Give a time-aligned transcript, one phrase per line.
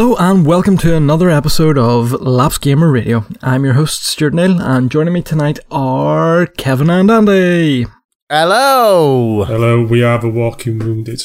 [0.00, 3.26] Hello and welcome to another episode of Lapsed Gamer Radio.
[3.42, 7.84] I'm your host Stuart Neal, and joining me tonight are Kevin and Andy.
[8.30, 9.44] Hello.
[9.44, 11.20] Hello, we are the walking wounded.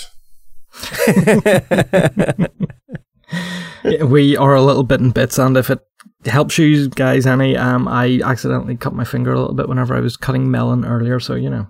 [4.10, 5.80] We are a little bit in bits, and if it
[6.26, 10.02] helps you guys any, um, I accidentally cut my finger a little bit whenever I
[10.02, 11.68] was cutting melon earlier, so you know.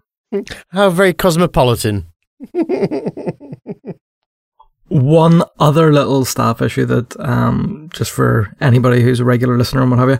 [0.69, 2.07] How very cosmopolitan.
[4.95, 9.91] One other little staff issue that, um, just for anybody who's a regular listener and
[9.91, 10.19] what have you,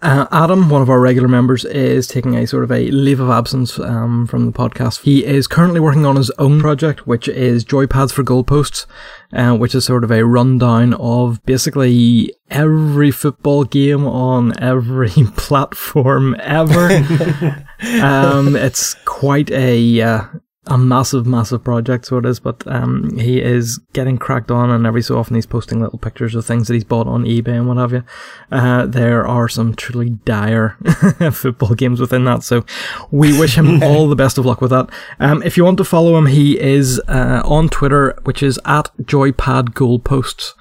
[0.00, 3.28] uh, Adam, one of our regular members, is taking a sort of a leave of
[3.28, 5.02] absence um, from the podcast.
[5.02, 8.86] He is currently working on his own project, which is Joypads for Goalposts,
[9.32, 16.36] uh, which is sort of a rundown of basically every football game on every platform
[16.40, 16.88] ever.
[18.02, 20.24] um, it's quite a uh,
[20.66, 22.40] a massive, massive project, so it is.
[22.40, 26.34] But um, he is getting cracked on, and every so often he's posting little pictures
[26.34, 28.02] of things that he's bought on eBay and what have you.
[28.50, 30.70] Uh, there are some truly dire
[31.32, 32.64] football games within that, so
[33.10, 34.90] we wish him all the best of luck with that.
[35.20, 38.90] Um, if you want to follow him, he is uh, on Twitter, which is at
[39.02, 40.54] Joypad Goalposts.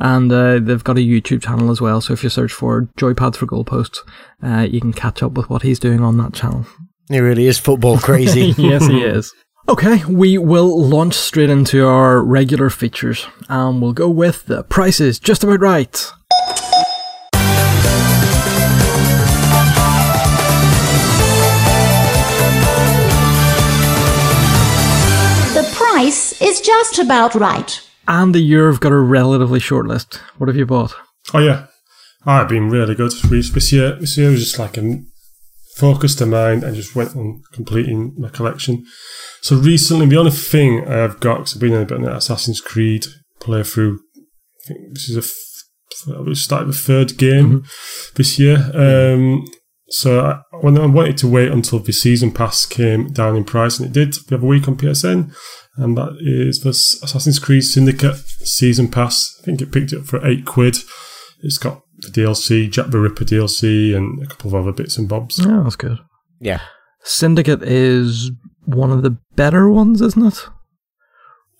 [0.00, 2.00] And uh, they've got a YouTube channel as well.
[2.00, 3.98] So if you search for Joypads for Goalposts,
[4.40, 6.66] uh, you can catch up with what he's doing on that channel.
[7.08, 8.54] He really is football crazy.
[8.58, 9.32] yes, he is.
[9.68, 15.18] Okay, we will launch straight into our regular features, and we'll go with the prices
[15.18, 15.92] just about right.
[25.54, 27.80] The price is just about right.
[28.06, 30.16] Andy, you've got a relatively short list.
[30.38, 30.94] What have you bought?
[31.34, 31.66] Oh yeah,
[32.26, 33.12] oh, it's been really good.
[33.12, 35.02] This year, this year was just like a
[35.78, 38.84] focus to mind and just went on completing my collection.
[39.42, 42.10] So recently, the only thing I've got, because I've been in a bit of an
[42.10, 43.06] Assassin's Creed
[43.40, 43.96] playthrough.
[43.96, 45.34] I think this is a f-
[46.24, 47.64] we started the third game
[48.16, 48.70] this year.
[48.74, 49.44] Um,
[49.88, 53.78] so I, when I wanted to wait until the season pass came down in price,
[53.78, 55.32] and it did the other week on PSN,
[55.76, 59.34] and that is the Assassin's Creed Syndicate season pass.
[59.40, 60.76] I think it picked it up for eight quid.
[61.42, 65.08] It's got the DLC, Jack the Ripper DLC, and a couple of other bits and
[65.08, 65.38] bobs.
[65.44, 65.98] Yeah, that's good.
[66.40, 66.60] yeah.
[67.04, 68.30] Syndicate is
[68.64, 70.46] one of the better ones, isn't it?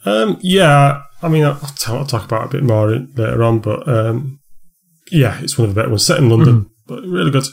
[0.05, 3.43] Um, yeah, I mean, I'll, t- I'll talk about it a bit more in- later
[3.43, 4.41] on, but um,
[5.11, 6.05] yeah, it's one of the better ones.
[6.07, 7.45] Set in London, but really good.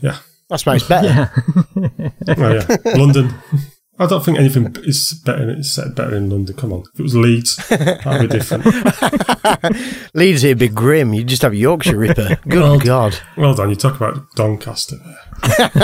[0.00, 0.18] Yeah,
[0.48, 1.30] That's why it's better.
[1.76, 2.34] Yeah.
[2.38, 3.34] oh, yeah, London.
[3.96, 5.48] I don't think anything is better.
[5.50, 6.56] It's set better in London.
[6.56, 8.64] Come on, if it was Leeds, that'd be different.
[10.14, 11.14] Leeds here would be grim.
[11.14, 12.36] You just have Yorkshire Ripper.
[12.48, 13.18] Good Well- God.
[13.36, 13.70] Well done.
[13.70, 14.96] You talk about Doncaster.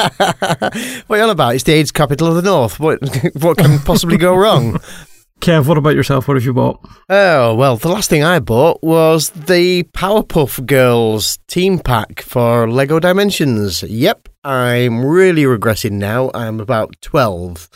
[1.07, 1.55] What are you on about?
[1.55, 2.79] It's the AIDS capital of the North.
[2.81, 2.99] What,
[3.41, 4.79] what can possibly go wrong?
[5.41, 6.29] Kev, what about yourself?
[6.29, 6.81] What have you bought?
[7.09, 13.01] Oh, well, the last thing I bought was the Powerpuff Girls team pack for Lego
[13.01, 13.83] Dimensions.
[13.83, 16.31] Yep, I'm really regressing now.
[16.35, 17.69] I'm about 12.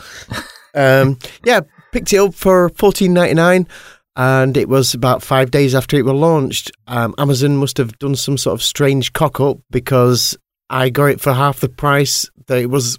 [0.74, 1.60] um, yeah,
[1.92, 3.68] picked it up for fourteen ninety nine,
[4.16, 6.70] and it was about five days after it was launched.
[6.86, 10.36] Um, Amazon must have done some sort of strange cock up because
[10.70, 12.98] I got it for half the price that it was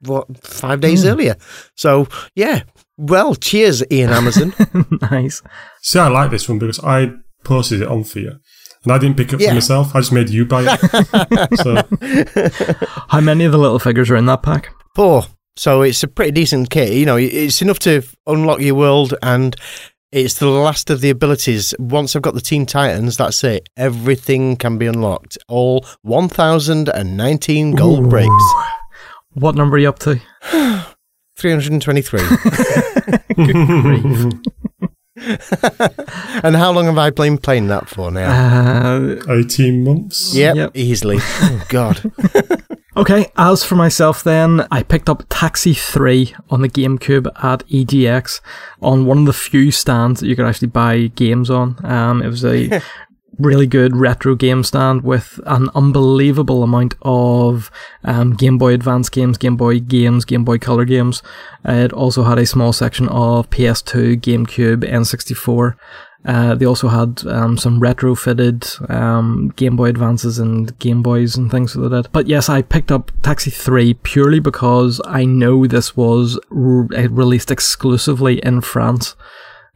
[0.00, 1.36] what five days earlier.
[1.76, 2.62] So yeah,
[2.96, 4.54] well, cheers, Ian Amazon.
[5.10, 5.42] nice.
[5.82, 7.12] See, I like this one because I
[7.44, 8.38] posted it on for you,
[8.84, 9.48] and I didn't pick it up Yeah.
[9.50, 9.94] for myself.
[9.94, 11.58] I just made you buy it.
[11.62, 11.82] so
[13.08, 14.70] How many of the little figures are in that pack?
[14.94, 15.24] Four.
[15.56, 16.92] So it's a pretty decent kit.
[16.92, 19.54] You know, it's enough to unlock your world, and
[20.10, 21.74] it's the last of the abilities.
[21.78, 23.68] Once I've got the Teen Titans, that's it.
[23.76, 25.38] Everything can be unlocked.
[25.48, 28.08] All 1,019 gold Ooh.
[28.08, 28.44] bricks.
[29.34, 30.20] What number are you up to?
[31.36, 32.20] 323.
[36.44, 38.30] and how long have I been playing that for now?
[38.30, 40.34] Uh, eighteen months.
[40.34, 40.70] yep, yep.
[40.74, 41.18] easily.
[41.42, 42.12] Oh, God.
[42.96, 48.40] Okay, as for myself then, I picked up Taxi 3 on the GameCube at EGX
[48.80, 51.84] on one of the few stands that you could actually buy games on.
[51.84, 52.80] Um, it was a
[53.38, 57.70] really good retro game stand with an unbelievable amount of
[58.04, 61.22] um, Game Boy Advance games, Game Boy games, Game Boy Color games.
[61.64, 65.76] It also had a small section of PS2, GameCube, N64.
[66.24, 71.50] Uh, they also had um, some retrofitted um, Game Boy Advances and Game Boys and
[71.50, 72.12] things like that.
[72.12, 77.50] But yes, I picked up Taxi 3 purely because I know this was re- released
[77.50, 79.16] exclusively in France.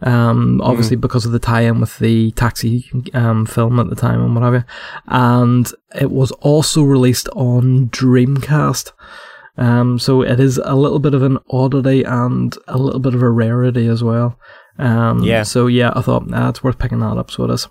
[0.00, 4.34] Um, obviously because of the tie-in with the Taxi um, film at the time and
[4.34, 4.64] what have you.
[5.08, 5.68] And
[6.00, 8.92] it was also released on Dreamcast.
[9.56, 13.22] Um, so it is a little bit of an oddity and a little bit of
[13.22, 14.38] a rarity as well.
[14.78, 15.42] Um, Yeah.
[15.42, 17.30] So yeah, I thought nah, it's worth picking that up.
[17.30, 17.68] So it is.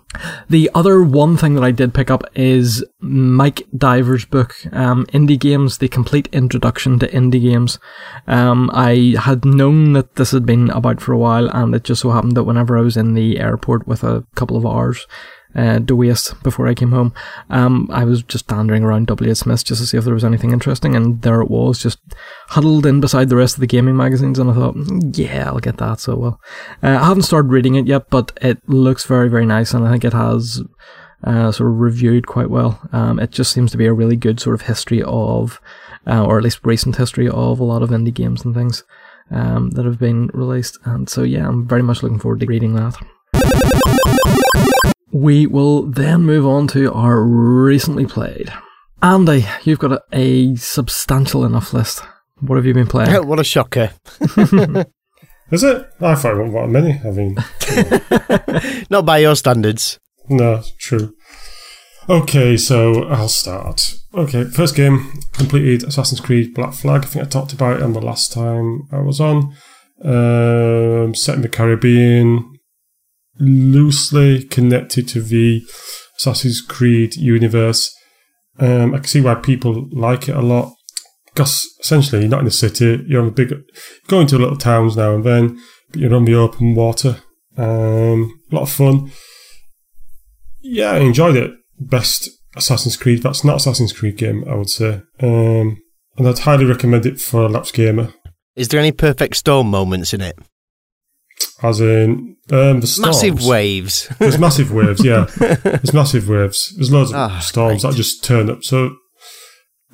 [0.48, 5.38] The other one thing that I did pick up is Mike Diver's book, um, Indie
[5.38, 7.78] Games: The Complete Introduction to Indie Games.
[8.26, 12.02] Um, I had known that this had been about for a while, and it just
[12.02, 15.06] so happened that whenever I was in the airport with a couple of hours
[15.58, 17.12] uh, to before I came home,
[17.50, 19.34] um, I was just dandering around W.
[19.34, 21.98] Smith just to see if there was anything interesting, and there it was, just
[22.48, 25.58] huddled in beside the rest of the gaming magazines, and I thought, "Mm, yeah, I'll
[25.58, 25.98] get that.
[26.00, 26.40] So well,
[26.82, 29.90] uh, I haven't started reading it yet, but it looks very, very nice, and I
[29.90, 30.62] think it has
[31.24, 32.80] uh, sort of reviewed quite well.
[32.92, 35.60] Um, it just seems to be a really good sort of history of,
[36.06, 38.84] uh, or at least recent history of a lot of indie games and things
[39.30, 40.78] um, that have been released.
[40.84, 42.94] And so, yeah, I'm very much looking forward to reading that.
[45.10, 48.52] We will then move on to our recently played.
[49.02, 52.02] Andy, you've got a, a substantial enough list.
[52.40, 53.26] What have you been playing?
[53.26, 53.92] what a shocker.
[55.50, 55.90] Is it?
[56.00, 57.00] I thought it wasn't that many.
[57.04, 59.98] I mean, Not by your standards.
[60.28, 61.14] no, it's true.
[62.08, 63.94] Okay, so I'll start.
[64.14, 67.04] Okay, first game completed Assassin's Creed Black Flag.
[67.04, 69.54] I think I talked about it on the last time I was on.
[70.02, 72.57] Um, set in the Caribbean,
[73.38, 75.62] loosely connected to the
[76.18, 77.94] Assassin's Creed universe.
[78.58, 80.74] Um, I can see why people like it a lot.
[81.26, 83.04] Because essentially, you're not in the city.
[83.06, 83.54] You're on a big,
[84.08, 87.18] going to little towns now and then, but you're on the open water.
[87.56, 89.12] Um, a lot of fun.
[90.60, 91.52] Yeah, I enjoyed it.
[91.78, 93.22] Best Assassin's Creed.
[93.22, 95.02] That's not Assassin's Creed game, I would say.
[95.20, 95.78] Um,
[96.16, 98.12] and I'd highly recommend it for a lapsed gamer.
[98.56, 100.36] Is there any perfect storm moments in it?
[101.62, 103.16] As in um, the storms.
[103.16, 104.08] Massive waves.
[104.18, 105.24] There's massive waves, yeah.
[105.38, 106.72] There's massive waves.
[106.76, 107.90] There's loads of Ah, storms great.
[107.90, 108.62] that just turn up.
[108.62, 108.94] So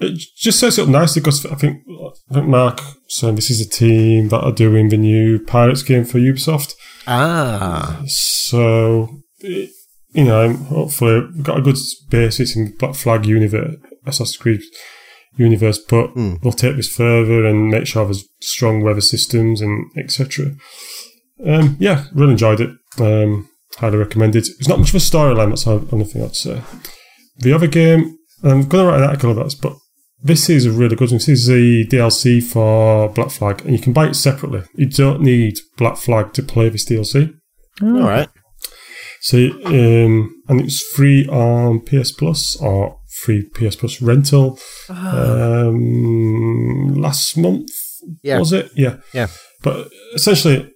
[0.00, 1.82] it just sets it up nicely because I think
[2.30, 6.04] I think Mark saying this is a team that are doing the new Pirates game
[6.04, 6.74] for Ubisoft.
[7.06, 8.02] ah.
[8.06, 9.08] So
[9.40, 9.70] it,
[10.12, 11.76] you know, hopefully we've got a good
[12.10, 13.76] basis in Black Flag universe,
[14.06, 14.60] Assassin's Creed
[15.36, 16.34] universe, but Hmm.
[16.42, 20.52] we'll take this further and make sure there's strong weather systems and etc.
[21.44, 22.70] Um, yeah, really enjoyed it.
[22.98, 23.48] Um,
[23.78, 24.44] highly recommended.
[24.44, 24.48] it.
[24.58, 25.50] It's not much of a storyline.
[25.50, 26.62] That's the only thing I'd say.
[27.38, 29.74] The other game, I'm going to write an article about this, but
[30.22, 31.18] this is a really good one.
[31.18, 34.62] This is the DLC for Black Flag, and you can buy it separately.
[34.74, 37.32] You don't need Black Flag to play this DLC.
[37.82, 38.28] All right.
[39.22, 44.58] So, um, and it's free on PS Plus or free PS Plus rental.
[44.88, 47.70] Um, last month
[48.22, 48.38] Yeah.
[48.38, 48.70] was it?
[48.76, 49.28] Yeah, Yeah.
[49.62, 50.70] But essentially,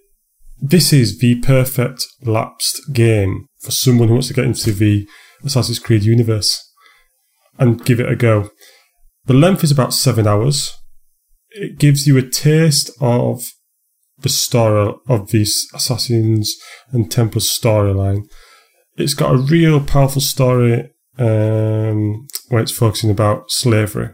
[0.61, 5.07] this is the perfect lapsed game for someone who wants to get into the
[5.43, 6.61] Assassin's Creed universe
[7.57, 8.51] and give it a go.
[9.25, 10.75] The length is about seven hours.
[11.51, 13.43] It gives you a taste of
[14.19, 16.55] the story of this Assassins
[16.91, 18.23] and Templars storyline.
[18.97, 24.09] It's got a real powerful story um, where it's focusing about slavery.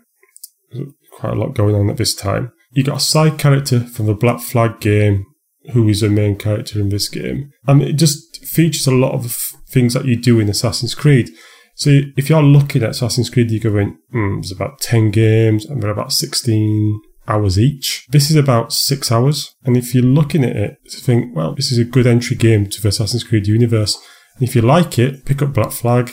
[1.14, 2.52] Quite a lot going on at this time.
[2.72, 5.26] You got a side character from the Black Flag game
[5.72, 7.52] who is a main character in this game.
[7.68, 9.34] And it just features a lot of
[9.70, 11.30] things that you do in Assassin's Creed.
[11.76, 15.82] So if you're looking at Assassin's Creed, you're going, mm, there's about 10 games and
[15.82, 18.06] they're about 16 hours each.
[18.10, 19.54] This is about six hours.
[19.64, 22.68] And if you're looking at it, to think, well, this is a good entry game
[22.68, 24.00] to the Assassin's Creed universe.
[24.38, 26.12] And if you like it, pick up Black Flag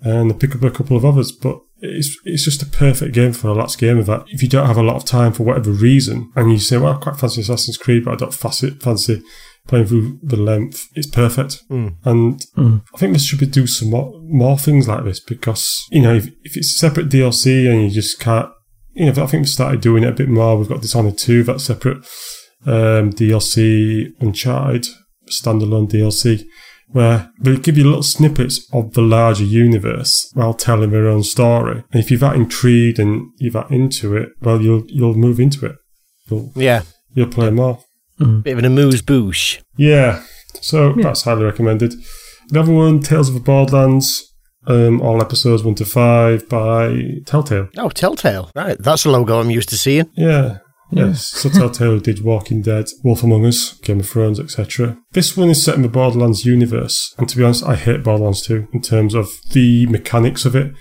[0.00, 1.32] and pick up a couple of others.
[1.32, 4.66] But it's it's just a perfect game for a lapsed gamer that if you don't
[4.66, 7.40] have a lot of time for whatever reason and you say, well, I quite fancy
[7.40, 9.22] Assassin's Creed, but I don't fancy, fancy
[9.68, 11.62] playing through the length, it's perfect.
[12.04, 12.40] And
[12.94, 16.14] I think this should be do some more, more things like this because, you know,
[16.14, 18.50] if, if it's a separate DLC and you just can't,
[18.94, 20.56] you know, I think we've started doing it a bit more.
[20.56, 21.98] We've got Dishonored 2, that's separate
[22.66, 24.88] um, DLC, Uncharted,
[25.30, 26.44] standalone DLC,
[26.90, 31.84] where they give you little snippets of the larger universe while telling their own story.
[31.92, 35.66] And if you're that intrigued and you're that into it, well, you'll you'll move into
[35.66, 35.76] it.
[36.30, 36.82] You'll Yeah.
[37.14, 37.80] you'll play more.
[38.18, 39.60] Bit of an amuse bouche.
[39.76, 40.22] Yeah,
[40.60, 41.94] so that's highly recommended.
[42.48, 44.24] The other one, Tales of the Borderlands,
[44.66, 47.68] um, all episodes one to five by Telltale.
[47.76, 48.50] Oh, Telltale.
[48.56, 48.76] Right.
[48.80, 50.10] That's a logo I'm used to seeing.
[50.16, 50.58] Yeah.
[50.90, 54.98] Yes, so Telltale did Walking Dead, Wolf Among Us, Game of Thrones, etc.
[55.12, 58.42] This one is set in the Borderlands universe, and to be honest, I hate Borderlands
[58.42, 60.72] 2 in terms of the mechanics of it,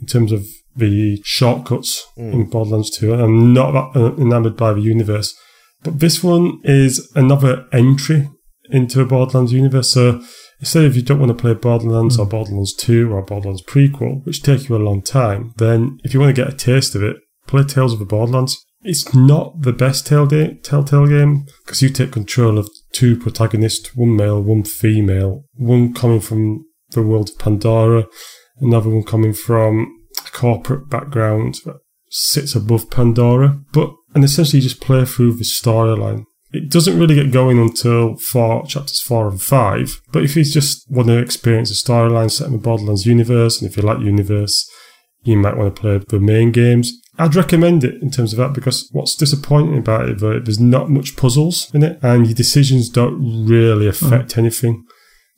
[0.00, 0.44] in terms of
[0.76, 3.12] the shortcuts in Borderlands 2.
[3.12, 5.34] and I'm not that uh, enamored by the universe.
[5.84, 8.28] But this one is another entry
[8.70, 9.92] into a Borderlands universe.
[9.92, 10.22] So
[10.58, 14.42] instead of you don't want to play Borderlands or Borderlands 2 or Borderlands prequel, which
[14.42, 17.16] take you a long time, then if you want to get a taste of it,
[17.46, 18.64] play Tales of the Borderlands.
[18.84, 24.14] It's not the best Telltale, Telltale game because you take control of two protagonists, one
[24.14, 28.06] male, one female, one coming from the world of Pandora,
[28.60, 29.90] another one coming from
[30.26, 31.78] a corporate background that
[32.10, 33.58] sits above Pandora.
[33.72, 36.24] But and essentially you just play through the storyline.
[36.52, 40.00] It doesn't really get going until four chapters four and five.
[40.12, 43.68] But if you just want to experience the storyline set in the Borderlands universe, and
[43.68, 44.70] if you like universe,
[45.22, 46.92] you might want to play the main games.
[47.18, 50.90] I'd recommend it in terms of that because what's disappointing about it, though, there's not
[50.90, 54.38] much puzzles in it, and your decisions don't really affect mm.
[54.38, 54.84] anything.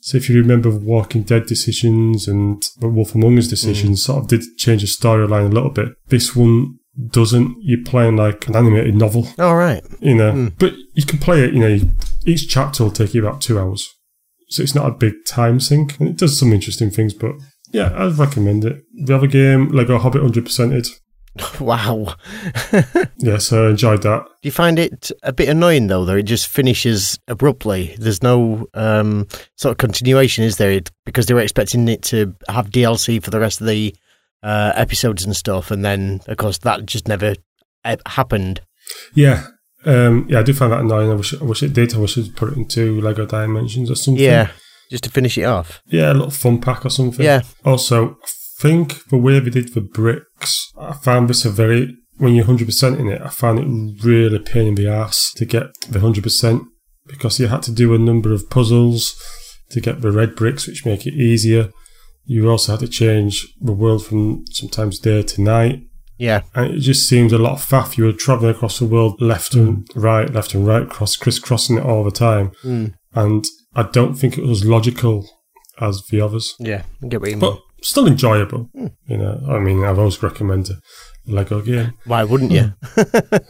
[0.00, 4.04] So if you remember Walking Dead decisions and Wolf Among Us decisions, mm.
[4.04, 5.88] sort of did change the storyline a little bit.
[6.08, 6.78] This one
[7.08, 7.56] doesn't.
[7.60, 9.28] You're playing like an animated novel.
[9.38, 9.84] All right.
[10.00, 10.58] You know, mm.
[10.58, 11.52] but you can play it.
[11.52, 11.78] You know,
[12.24, 13.86] each chapter will take you about two hours,
[14.48, 17.12] so it's not a big time sink, and it does some interesting things.
[17.12, 17.32] But
[17.70, 18.82] yeah, I'd recommend it.
[18.94, 20.88] The other game, Lego Hobbit, hundred percented.
[21.60, 22.14] Wow.
[23.18, 24.24] yeah, so I enjoyed that.
[24.24, 27.96] Do you find it a bit annoying though that it just finishes abruptly?
[27.98, 29.26] There's no um,
[29.56, 30.80] sort of continuation, is there?
[31.04, 33.94] Because they were expecting it to have DLC for the rest of the
[34.42, 37.34] uh, episodes and stuff, and then of course that just never
[37.84, 38.60] uh, happened.
[39.14, 39.46] Yeah,
[39.84, 41.10] um, yeah, I do find that annoying.
[41.10, 41.94] I wish, I wish it did.
[41.94, 44.22] I wish it put it into Lego Dimensions or something.
[44.22, 44.50] Yeah,
[44.90, 45.82] just to finish it off.
[45.86, 47.24] Yeah, a little fun pack or something.
[47.24, 47.42] Yeah.
[47.64, 48.18] Also,
[48.58, 52.98] think the way they did the bricks, I found this a very when you're 100%
[52.98, 56.64] in it, I found it really pain in the ass to get the 100%
[57.06, 59.20] because you had to do a number of puzzles
[59.70, 61.70] to get the red bricks, which make it easier.
[62.24, 65.82] You also had to change the world from sometimes day to night.
[66.18, 66.42] Yeah.
[66.54, 67.98] And it just seems a lot of faff.
[67.98, 69.60] You were traveling across the world left mm.
[69.60, 72.52] and right, left and right, cross, crisscrossing it all the time.
[72.64, 72.94] Mm.
[73.14, 73.44] And
[73.74, 75.28] I don't think it was logical
[75.80, 76.54] as the others.
[76.58, 77.58] Yeah, I get what you mean.
[77.82, 78.70] Still enjoyable.
[78.76, 78.92] Mm.
[79.06, 80.76] You know, I mean, I've always recommended
[81.28, 81.92] a Lego game.
[82.04, 82.72] Why wouldn't you?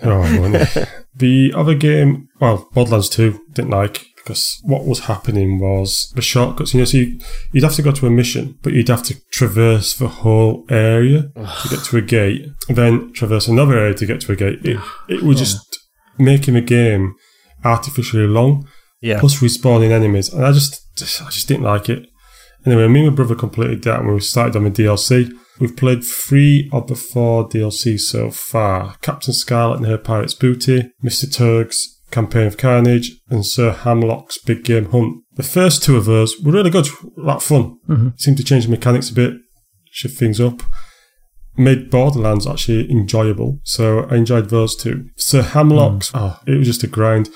[0.02, 0.88] oh, wouldn't?
[1.14, 6.74] The other game, well, Borderlands 2, didn't like because what was happening was the shortcuts.
[6.74, 7.20] You know, so you,
[7.54, 11.30] would have to go to a mission, but you'd have to traverse the whole area
[11.34, 14.58] to get to a gate, then traverse another area to get to a gate.
[14.64, 15.78] It, it was just
[16.18, 17.14] making the game
[17.64, 18.68] artificially long.
[19.00, 19.20] Yeah.
[19.20, 20.82] Plus respawning enemies, and I just
[21.22, 22.08] I just didn't like it.
[22.66, 25.30] Anyway, me and my brother completed that, and we started on the DLC.
[25.60, 30.90] We've played three of the four DLCs so far: Captain Scarlet and her pirate's booty,
[31.00, 35.22] Mister Torgue's Campaign of Carnage, and Sir Hammerlock's Big Game Hunt.
[35.34, 37.78] The first two of those were really good, a lot of fun.
[37.88, 38.08] Mm-hmm.
[38.16, 39.34] Seemed to change the mechanics a bit,
[39.90, 40.62] shift things up.
[41.58, 45.08] Made Borderlands actually enjoyable, so I enjoyed those two.
[45.16, 46.20] Sir Hammerlock's, mm.
[46.20, 47.30] oh, it was just a grind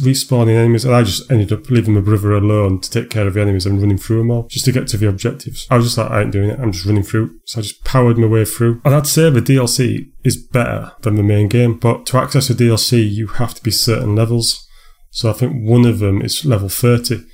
[0.00, 3.34] respawning enemies, and I just ended up leaving my brother alone to take care of
[3.34, 5.66] the enemies and running through them all just to get to the objectives.
[5.70, 6.60] I was just like, I ain't doing it.
[6.60, 7.38] I'm just running through.
[7.46, 8.80] So I just powered my way through.
[8.84, 12.54] And I'd say the DLC is better than the main game, but to access the
[12.54, 14.66] DLC, you have to be certain levels.
[15.10, 17.24] So I think one of them is level 30.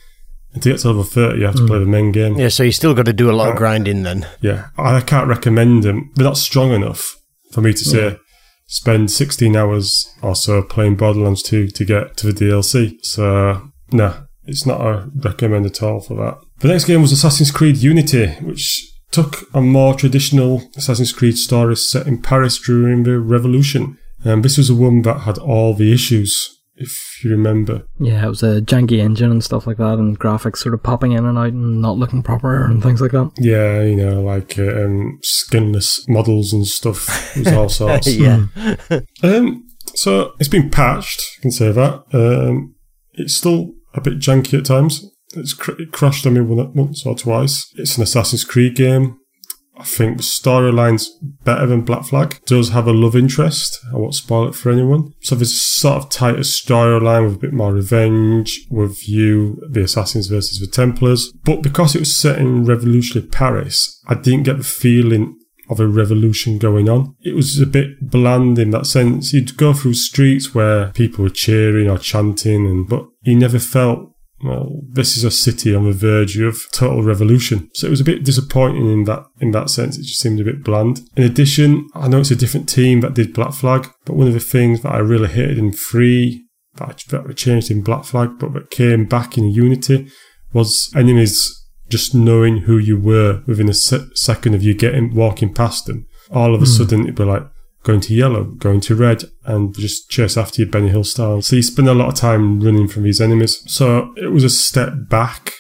[0.55, 1.69] And to get to level 30, you have to mm.
[1.69, 2.37] play the main game.
[2.37, 4.27] Yeah, so you still got to do a lot uh, of grinding then.
[4.41, 6.11] Yeah, I can't recommend them.
[6.15, 7.17] They're not strong enough
[7.53, 8.19] for me to say,
[8.69, 12.99] spend 16 hours or so playing Borderlands 2 to get to the DLC.
[13.03, 16.39] So, nah, it's not a recommend at all for that.
[16.61, 21.77] The next game was Assassin's Creed Unity, which took a more traditional Assassin's Creed story
[21.77, 23.99] set in Paris during the Revolution.
[24.23, 27.85] And this was a one that had all the issues if you remember.
[27.99, 31.13] Yeah, it was a janky engine and stuff like that, and graphics sort of popping
[31.13, 33.33] in and out and not looking proper and things like that.
[33.39, 37.37] Yeah, you know, like uh, um, skinless models and stuff.
[37.37, 38.15] It was all sorts.
[38.15, 38.47] yeah.
[39.23, 42.05] um, so it's been patched, I can say that.
[42.13, 42.75] Um,
[43.15, 45.05] it's still a bit janky at times.
[45.35, 47.71] It's cr- it crashed on me once or twice.
[47.77, 49.19] It's an Assassin's Creed game.
[49.79, 51.09] I think storyline's
[51.45, 52.41] better than Black Flag.
[52.47, 53.79] Does have a love interest.
[53.93, 55.13] I won't spoil it for anyone.
[55.21, 59.85] So there's a sort of tighter storyline with a bit more revenge with you, the
[59.85, 61.33] assassins versus the Templars.
[61.45, 65.39] But because it was set in revolutionary Paris, I didn't get the feeling
[65.71, 67.15] of a revolution going on.
[67.21, 69.33] It was a bit bland in that sense.
[69.33, 74.15] You'd go through streets where people were cheering or chanting and, but you never felt
[74.43, 77.69] well, this is a city on the verge of total revolution.
[77.75, 79.99] So it was a bit disappointing in that in that sense.
[79.99, 81.01] It just seemed a bit bland.
[81.17, 84.35] In addition, I know it's a different team that did Black Flag, but one of
[84.35, 86.45] the things that I really hated in Three
[86.77, 90.09] that, that changed in Black Flag, but that came back in Unity
[90.53, 91.55] was enemies
[91.89, 96.07] just knowing who you were within a se- second of you getting walking past them.
[96.31, 96.77] All of a mm.
[96.77, 97.45] sudden, it'd be like,
[97.83, 101.43] going to yellow, going to red, and just chase after you Benny Hill style.
[101.43, 103.63] So you spend a lot of time running from these enemies.
[103.67, 105.53] So it was a step back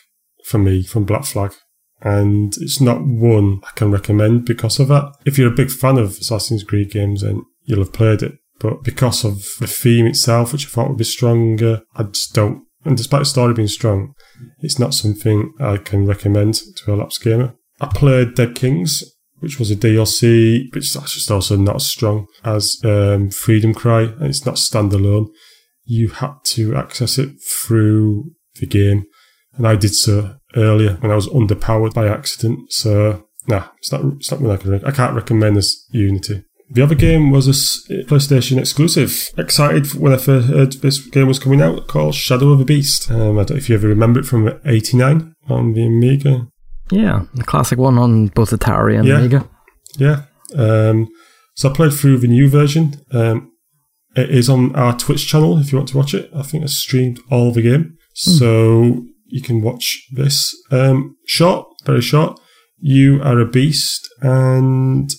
[0.44, 1.54] for me from Black Flag.
[2.00, 5.12] And it's not one I can recommend because of that.
[5.26, 8.34] If you're a big fan of Assassin's Creed games, then you'll have played it.
[8.60, 12.68] But because of the theme itself, which I thought would be stronger, I just don't
[12.84, 14.14] and despite the story being strong,
[14.60, 17.54] it's not something I can recommend to a lapsed gamer.
[17.80, 19.04] I played Dead Kings,
[19.40, 24.02] which was a DLC, but it's just also not as strong as um, Freedom Cry,
[24.02, 25.28] and it's not standalone.
[25.84, 29.06] You had to access it through the game,
[29.56, 32.72] and I did so earlier when I was underpowered by accident.
[32.72, 36.44] So, nah, it's not, it's not really I, can, I can't recommend this Unity.
[36.70, 39.30] The other game was a PlayStation exclusive.
[39.38, 43.10] Excited when I first heard this game was coming out, called Shadow of a Beast.
[43.10, 46.48] Um, I don't know if you ever remember it from '89 on the Amiga.
[46.90, 49.18] Yeah, the classic one on both Atari and Yeah.
[49.18, 49.48] Amiga.
[49.96, 50.22] Yeah.
[50.56, 51.08] Um,
[51.54, 53.00] so I played through the new version.
[53.12, 53.52] Um,
[54.16, 56.30] it is on our Twitch channel if you want to watch it.
[56.34, 57.96] I think I streamed all the game.
[58.14, 60.54] So you can watch this.
[60.72, 62.40] Um, short, very short.
[62.80, 65.10] You are a beast and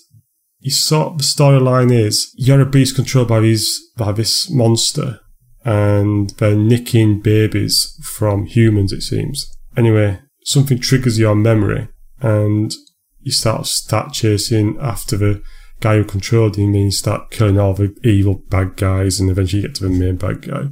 [0.60, 5.20] you sort the storyline is you're a beast controlled by these by this monster
[5.64, 9.46] and they're nicking babies from humans it seems.
[9.78, 11.88] Anyway, something triggers your memory
[12.22, 12.74] and
[13.22, 15.42] you start start chasing after the
[15.80, 19.62] guy who controlled him and you start killing all the evil bad guys and eventually
[19.62, 20.64] you get to the main bad guy.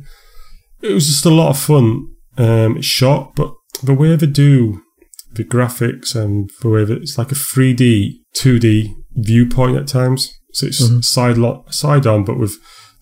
[0.81, 2.07] It was just a lot of fun.
[2.37, 3.53] Um, it's short, but
[3.83, 4.81] the way they do
[5.31, 10.33] the graphics and the way that it's like a 3D, 2D viewpoint at times.
[10.53, 12.55] So it's side lo- side on, but with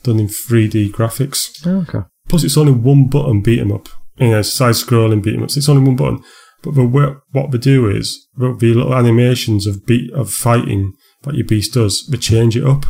[0.03, 1.65] done in 3D graphics.
[1.65, 2.05] Oh, okay.
[2.27, 3.87] Plus, it's only one button beat 'em up.
[4.17, 5.51] You know, side scrolling beat 'em up.
[5.51, 6.21] So it's only one button.
[6.65, 11.35] But the what they do is the the little animations of beat of fighting that
[11.35, 12.87] your beast does, they change it up.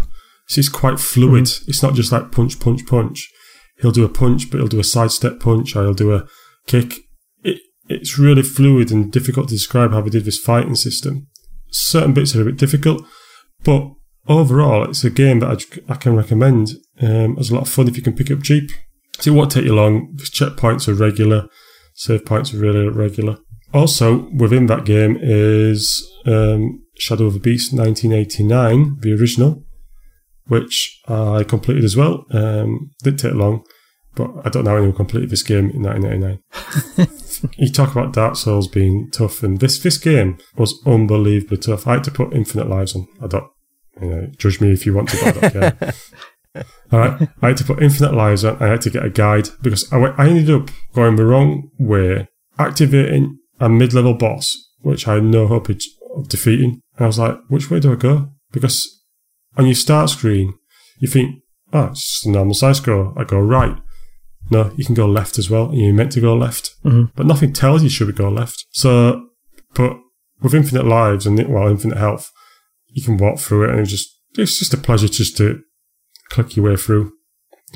[0.47, 1.49] So it's quite fluid.
[1.67, 3.29] It's not just like punch, punch, punch.
[3.81, 6.25] He'll do a punch, but he'll do a sidestep punch, or he'll do a
[6.67, 6.93] kick.
[7.43, 11.27] It, it's really fluid and difficult to describe how they did this fighting system.
[11.71, 13.05] Certain bits are a bit difficult,
[13.65, 13.91] but
[14.29, 15.49] overall, it's a game that
[15.89, 16.69] I, I can recommend.
[17.01, 18.71] Um, it's a lot of fun if you can pick up cheap.
[19.19, 20.13] So it won't take you long.
[20.15, 21.49] The checkpoints are regular.
[21.93, 23.37] Save points are really regular.
[23.75, 29.65] Also, within that game is um, Shadow of the Beast 1989, the original,
[30.47, 32.25] which I completed as well.
[32.31, 33.65] Um, didn't take long,
[34.15, 37.49] but I don't know anyone completed this game in 1989.
[37.57, 41.85] you talk about Dark Souls being tough, and this this game was unbelievably tough.
[41.85, 43.09] I had to put infinite lives on.
[43.21, 43.51] I don't,
[44.01, 45.93] you know, judge me if you want to, but I don't care.
[46.93, 48.55] All right, I had to put infinite lives on.
[48.63, 51.71] I had to get a guide because I, went, I ended up going the wrong
[51.77, 56.81] way, activating a mid-level boss, which I had no hope of defeating.
[56.97, 58.29] And I was like, which way do I go?
[58.51, 59.03] Because
[59.57, 60.53] on your start screen,
[60.99, 61.41] you think,
[61.73, 63.13] oh, it's just a normal side scroll.
[63.17, 63.77] I go right.
[64.51, 66.75] No, you can go left as well, you're meant to go left.
[66.85, 67.11] Mhm.
[67.15, 68.65] But nothing tells you should we go left.
[68.71, 69.25] So,
[69.73, 69.97] but
[70.41, 72.31] with infinite lives and well, infinite health,
[72.89, 75.61] you can walk through it, and it's just it's just a pleasure just to
[76.29, 77.11] click your way through.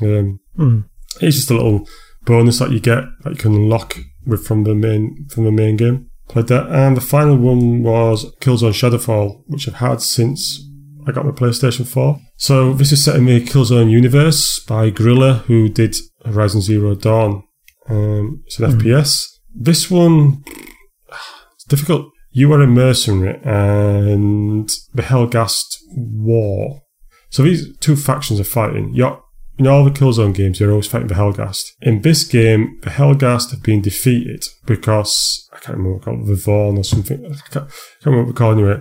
[0.00, 0.84] Um, Mm.
[1.20, 1.88] it's just a little
[2.24, 3.98] bonus that you get that you can unlock
[4.30, 6.10] with from the main from the main game.
[6.28, 10.64] Played that, and the final one was Killzone Shadowfall, which I've had since
[11.06, 12.20] I got my PlayStation 4.
[12.36, 17.42] So this is set in the Killzone universe by Guerrilla, who did Horizon Zero Dawn.
[17.88, 19.26] Um, it's an FPS.
[19.52, 20.44] This one,
[21.54, 22.06] it's difficult.
[22.30, 26.82] You are a mercenary, and the Helghast War.
[27.30, 28.94] So these two factions are fighting.
[28.94, 29.20] You're,
[29.60, 31.72] in all the Killzone games, you're always fighting the Helghast.
[31.82, 36.34] In this game, the Helghast have been defeated because I can't remember what called the
[36.34, 37.26] Vaughn or something.
[37.26, 38.80] I can't, I can't remember what we're calling it.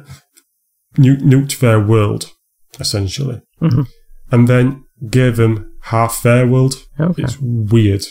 [0.98, 2.32] Nu- nuked their world,
[2.80, 3.88] essentially, Mhm.
[4.32, 6.76] and then gave them half their world.
[6.98, 7.24] Okay.
[7.24, 8.06] It's weird.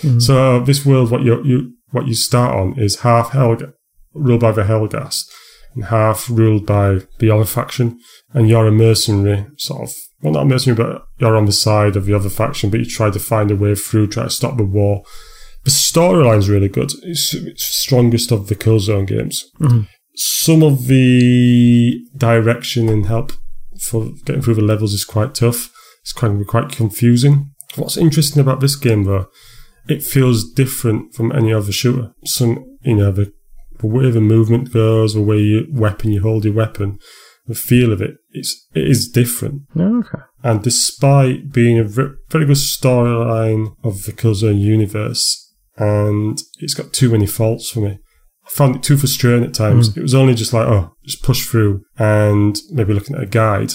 [0.00, 0.22] Mhm.
[0.22, 3.74] So this world, what you you what you start on is half Helga,
[4.14, 5.24] ruled by the Helghast,
[5.74, 7.98] and half ruled by the other faction.
[8.32, 9.94] And you're a mercenary, sort of.
[10.24, 12.70] Well, not mercenary, but you're on the side of the other faction.
[12.70, 15.04] But you try to find a way through, try to stop the war.
[15.64, 16.92] The storyline's really good.
[17.02, 19.44] It's, it's strongest of the Killzone games.
[19.60, 19.86] Mhm.
[20.16, 23.32] Some of the direction and help
[23.82, 25.70] for getting through the levels is quite tough.
[26.00, 27.50] It's kind of quite confusing.
[27.76, 29.26] What's interesting about this game, though,
[29.88, 32.12] it feels different from any other shooter.
[32.24, 33.30] Some, you know, the,
[33.80, 36.98] the way the movement goes, the way you weapon, you hold your weapon,
[37.46, 39.62] the feel of it, it's, it is different.
[39.76, 40.22] Oh, okay.
[40.42, 45.44] And despite being a ve- very good storyline of the Killzone universe,
[45.76, 47.98] and it's got too many faults for me.
[48.46, 49.92] I found it too frustrating at times.
[49.92, 50.00] Hmm.
[50.00, 53.72] It was only just like, oh, just push through and maybe looking at a guide.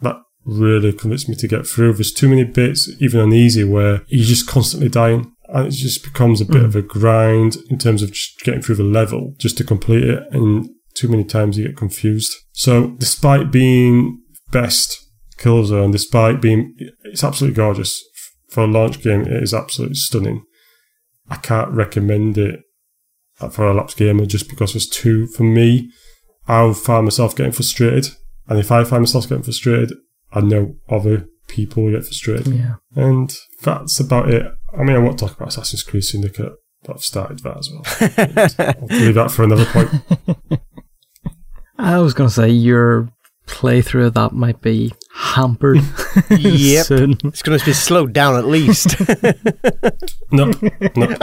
[0.00, 1.94] That really convinced me to get through.
[1.94, 5.32] There's too many bits, even on easy, where you're just constantly dying.
[5.48, 6.66] And it just becomes a bit hmm.
[6.66, 10.22] of a grind in terms of just getting through the level just to complete it.
[10.32, 12.34] And too many times you get confused.
[12.52, 14.98] So despite being best
[15.38, 16.74] Killzone, despite being,
[17.04, 18.02] it's absolutely gorgeous.
[18.48, 20.44] For a launch game, it is absolutely stunning.
[21.30, 22.60] I can't recommend it
[23.50, 25.90] for a lapsed gamer just because it's too, for me,
[26.46, 28.08] I'll find myself getting frustrated.
[28.48, 29.92] And if I find myself getting frustrated,
[30.32, 32.48] I know other people get frustrated.
[32.48, 32.74] Yeah.
[32.94, 34.52] And that's about it.
[34.76, 36.52] I mean, I won't talk about Assassin's Creed Syndicate,
[36.82, 38.76] but I've started that as well.
[38.90, 40.60] I'll leave that for another point.
[41.82, 43.08] I was going to say your
[43.46, 45.80] playthrough of that might be hampered
[46.30, 46.86] Yep.
[46.86, 47.18] soon.
[47.24, 48.96] It's going to be slowed down at least.
[50.34, 50.46] No,
[50.96, 51.14] no.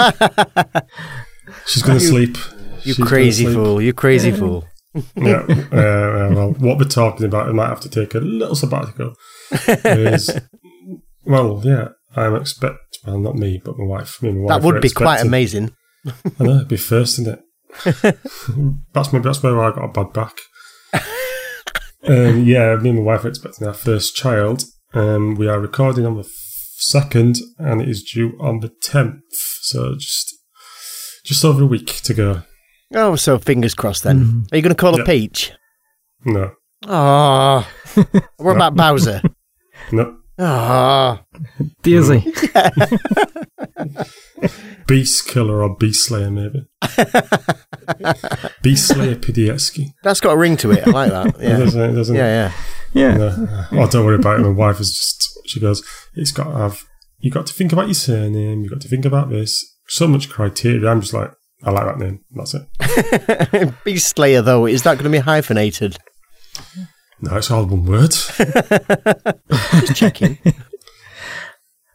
[1.66, 2.38] She's going to sleep.
[2.84, 3.56] you She's crazy sleep.
[3.56, 3.82] fool.
[3.82, 4.68] You crazy fool.
[5.16, 5.46] Yeah.
[5.72, 9.16] Uh, uh, well, what we're talking about, I might have to take a little sabbatical.
[9.84, 10.30] Is
[11.26, 13.00] well, yeah, I'm expect.
[13.08, 14.22] Well, not me, but my wife.
[14.22, 15.72] Me and my wife That would are be quite amazing.
[16.06, 18.20] I know, it'd be first, isn't it?
[18.94, 20.38] that's maybe that's where I got a bad back.
[22.08, 24.64] Um, yeah, me and my wife are expecting our first child.
[24.94, 26.28] Um, we are recording on the
[26.78, 29.24] second, and it is due on the tenth.
[29.62, 30.34] So just
[31.26, 32.44] just over a week to go.
[32.94, 34.46] Oh, so fingers crossed then.
[34.52, 35.06] Are you going to call her Yeah.
[35.06, 35.52] Peach?
[36.26, 36.52] No,
[36.88, 37.70] Ah,
[38.38, 39.22] what about Bowser?
[39.92, 40.18] no.
[40.40, 41.22] Ah.
[41.22, 41.26] Oh.
[41.84, 42.20] Daisy.
[44.88, 46.66] Beast Killer or Beast Slayer, maybe.
[48.62, 49.88] Beast Slayer Pidieski.
[50.04, 50.88] That's got a ring to it.
[50.88, 51.36] I like that.
[51.42, 51.58] Yeah.
[51.60, 51.94] Doesn't it?
[51.94, 52.16] Doesn't?
[52.16, 52.52] Yeah,
[52.94, 52.96] yeah.
[53.12, 53.18] Yeah.
[53.18, 53.48] No.
[53.74, 54.44] Oh, don't worry about it.
[54.44, 55.84] My wife is just, she goes,
[56.16, 56.84] it's got to have,
[57.20, 59.66] you got to think about your surname, you got to think about this.
[59.88, 60.90] So much criteria.
[60.90, 61.32] I'm just like,
[61.64, 62.22] I like that name.
[62.32, 63.74] That's it.
[63.84, 65.98] Beast Slayer, though, is that going to be hyphenated?
[67.22, 68.12] No, it's all one word.
[68.12, 70.38] Just checking.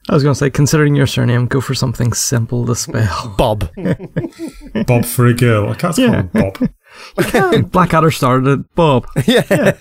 [0.09, 3.35] I was going to say, considering your surname, go for something simple to spell.
[3.39, 3.71] Bob.
[4.87, 5.71] Bob for a girl.
[5.71, 7.71] I can't call him Bob.
[7.73, 9.07] Blackadder started it, Bob.
[9.27, 9.77] yeah.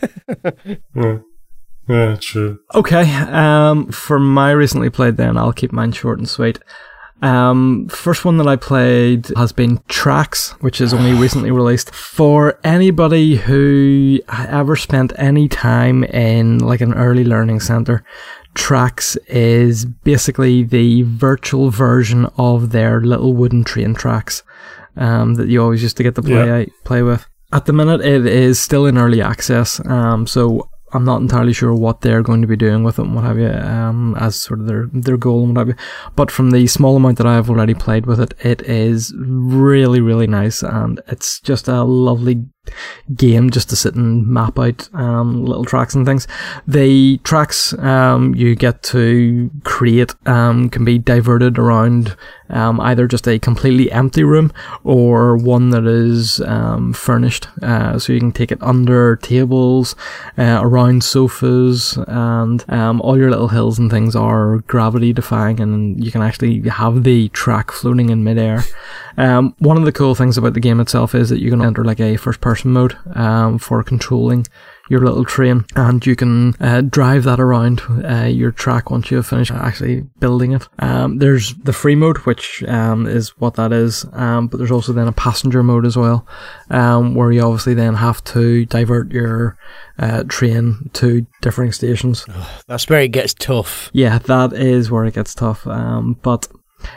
[0.96, 1.18] Yeah.
[1.90, 2.60] yeah, true.
[2.74, 6.58] Okay, um, for my recently played then, I'll keep mine short and sweet.
[7.24, 11.96] Um, first one that I played has been Tracks, which is only recently released.
[11.96, 18.04] For anybody who ever spent any time in like an early learning center,
[18.56, 24.44] Tracks is basically the virtual version of their little wooden train tracks
[24.98, 27.26] um, that you always used to get to play out, play with.
[27.54, 31.74] At the minute, it is still in early access, um, so I'm not entirely sure
[31.74, 34.60] what they're going to be doing with it and what have you, um, as sort
[34.60, 35.84] of their their goal and what have you.
[36.16, 40.28] But from the small amount that I've already played with it, it is really really
[40.28, 42.46] nice, and it's just a lovely
[43.16, 46.28] game just to sit and map out um, little tracks and things.
[46.68, 52.16] The tracks um, you get to create um, can be diverted around
[52.50, 57.48] um, either just a completely empty room or one that is um, furnished.
[57.62, 59.96] Uh, so you can take it under tables,
[60.38, 66.04] uh, around sofas, and um, all your little hills and things are gravity defying, and
[66.04, 68.64] you can actually have the track floating in midair.
[69.16, 72.00] One of the cool things about the game itself is that you can enter like
[72.00, 74.46] a first person mode um, for controlling
[74.90, 79.18] your little train and you can uh, drive that around uh, your track once you
[79.18, 80.68] have finished actually building it.
[80.80, 84.94] Um, there's the free mode, which um, is what that is, um, but there's also
[84.94, 86.28] then a passenger mode as well,
[86.70, 89.58] um, where you obviously then have to divert your
[90.00, 92.26] uh, train to differing stations.
[92.68, 93.90] That's where it gets tough.
[93.94, 95.66] Yeah, that is where it gets tough.
[95.66, 96.48] Um, but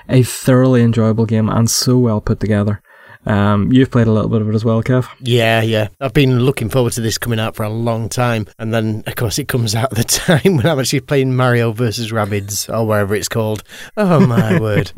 [0.09, 2.83] a thoroughly enjoyable game and so well put together.
[3.27, 5.09] Um, you've played a little bit of it as well, Kev.
[5.21, 5.89] Yeah, yeah.
[6.01, 8.47] I've been looking forward to this coming out for a long time.
[8.59, 10.05] And then, of course, it comes out at the
[10.45, 13.65] time when I'm actually playing Mario versus Rabbids or wherever it's called.
[13.97, 14.93] Oh, my word.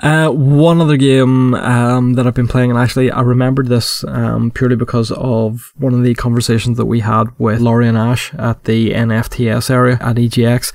[0.00, 4.50] Uh, one other game um, that I've been playing, and actually I remembered this um,
[4.50, 8.64] purely because of one of the conversations that we had with Laurie and Ash at
[8.64, 10.72] the NFTS area at EGX.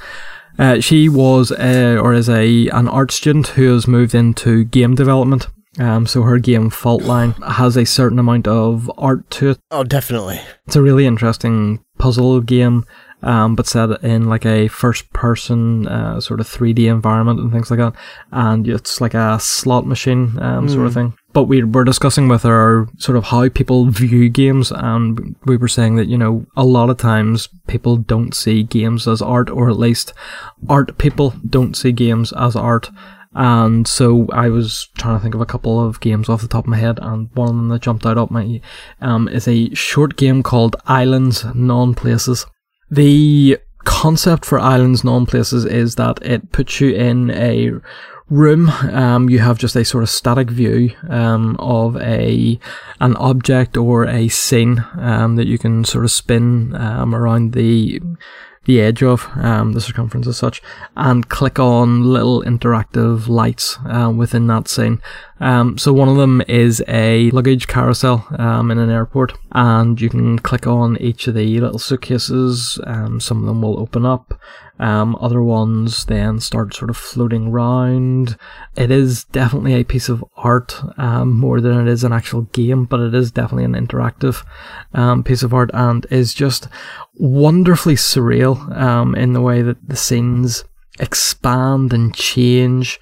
[0.58, 4.94] Uh, she was a, or is a an art student who has moved into game
[4.94, 5.48] development.
[5.80, 9.60] Um, so her game Faultline has a certain amount of art to it.
[9.72, 10.42] Oh, definitely.
[10.68, 12.86] It's a really interesting puzzle game,
[13.24, 17.72] um, but set in like a first person uh, sort of 3D environment and things
[17.72, 17.94] like that.
[18.32, 21.14] And it's like a slot machine um, sort of thing.
[21.32, 25.68] But we were discussing with her sort of how people view games, and we were
[25.68, 29.70] saying that, you know, a lot of times people don't see games as art, or
[29.70, 30.12] at least
[30.68, 32.90] art people don't see games as art.
[33.34, 36.66] And so I was trying to think of a couple of games off the top
[36.66, 38.62] of my head, and one of them that jumped out at me
[39.02, 42.46] um, is a short game called Islands Non Places.
[42.90, 47.72] The concept for Islands Non Places is that it puts you in a
[48.30, 48.70] room.
[48.70, 52.60] Um, you have just a sort of static view um, of a
[53.00, 58.02] an object or a scene um, that you can sort of spin um, around the
[58.70, 60.62] the edge of um, the circumference as such,
[60.96, 65.02] and click on little interactive lights uh, within that scene.
[65.40, 70.08] Um, so one of them is a luggage carousel um, in an airport, and you
[70.08, 72.80] can click on each of the little suitcases.
[72.86, 74.40] Um, some of them will open up.
[74.80, 78.38] Um, other ones then start sort of floating round.
[78.76, 82.86] It is definitely a piece of art um, more than it is an actual game,
[82.86, 84.46] but it is definitely an interactive
[84.94, 86.68] um, piece of art and is just
[87.16, 90.64] wonderfully surreal um, in the way that the scenes
[91.00, 93.00] expand and change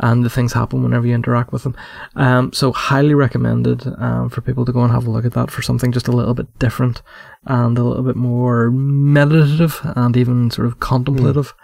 [0.00, 1.76] and the things happen whenever you interact with them.
[2.16, 5.50] Um, so highly recommended um, for people to go and have a look at that
[5.50, 7.00] for something just a little bit different
[7.46, 11.54] and a little bit more meditative and even sort of contemplative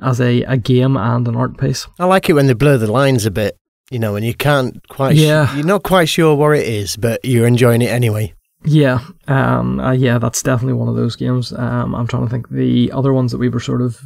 [0.00, 1.86] as a, a game and an art piece.
[1.98, 3.58] I like it when they blur the lines a bit,
[3.90, 5.54] you know, and you can't quite, Yeah.
[5.54, 8.34] you're not quite sure what it is, but you're enjoying it anyway.
[8.66, 11.52] Yeah, um, uh, yeah, that's definitely one of those games.
[11.52, 12.48] Um, I'm trying to think.
[12.48, 14.00] The other ones that we were sort of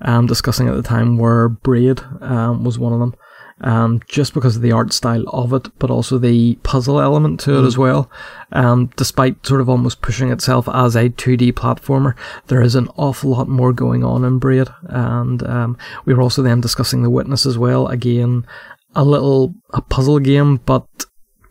[0.00, 3.14] um, discussing at the time were Braid um, was one of them,
[3.60, 7.58] um, just because of the art style of it, but also the puzzle element to
[7.58, 8.10] it as well.
[8.52, 12.14] Um, despite sort of almost pushing itself as a 2D platformer,
[12.46, 16.42] there is an awful lot more going on in Braid, and um, we were also
[16.42, 17.88] then discussing The Witness as well.
[17.88, 18.46] Again,
[18.94, 20.86] a little a puzzle game, but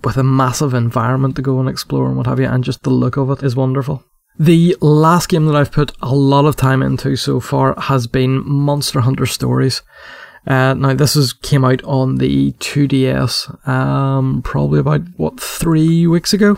[0.03, 2.89] with a massive environment to go and explore and what have you, and just the
[2.89, 4.03] look of it is wonderful.
[4.39, 8.47] The last game that I've put a lot of time into so far has been
[8.47, 9.81] Monster Hunter Stories.
[10.45, 16.33] Uh, now this is came out on the 2DS, um, probably about what three weeks
[16.33, 16.57] ago,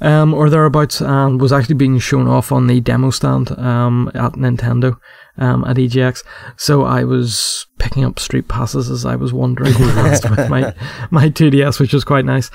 [0.00, 4.32] um, or thereabouts, and was actually being shown off on the demo stand um, at
[4.32, 4.98] Nintendo
[5.36, 6.24] um, at EGX.
[6.56, 10.74] So I was picking up street passes as I was wandering past with my
[11.10, 12.50] my 2DS, which was quite nice.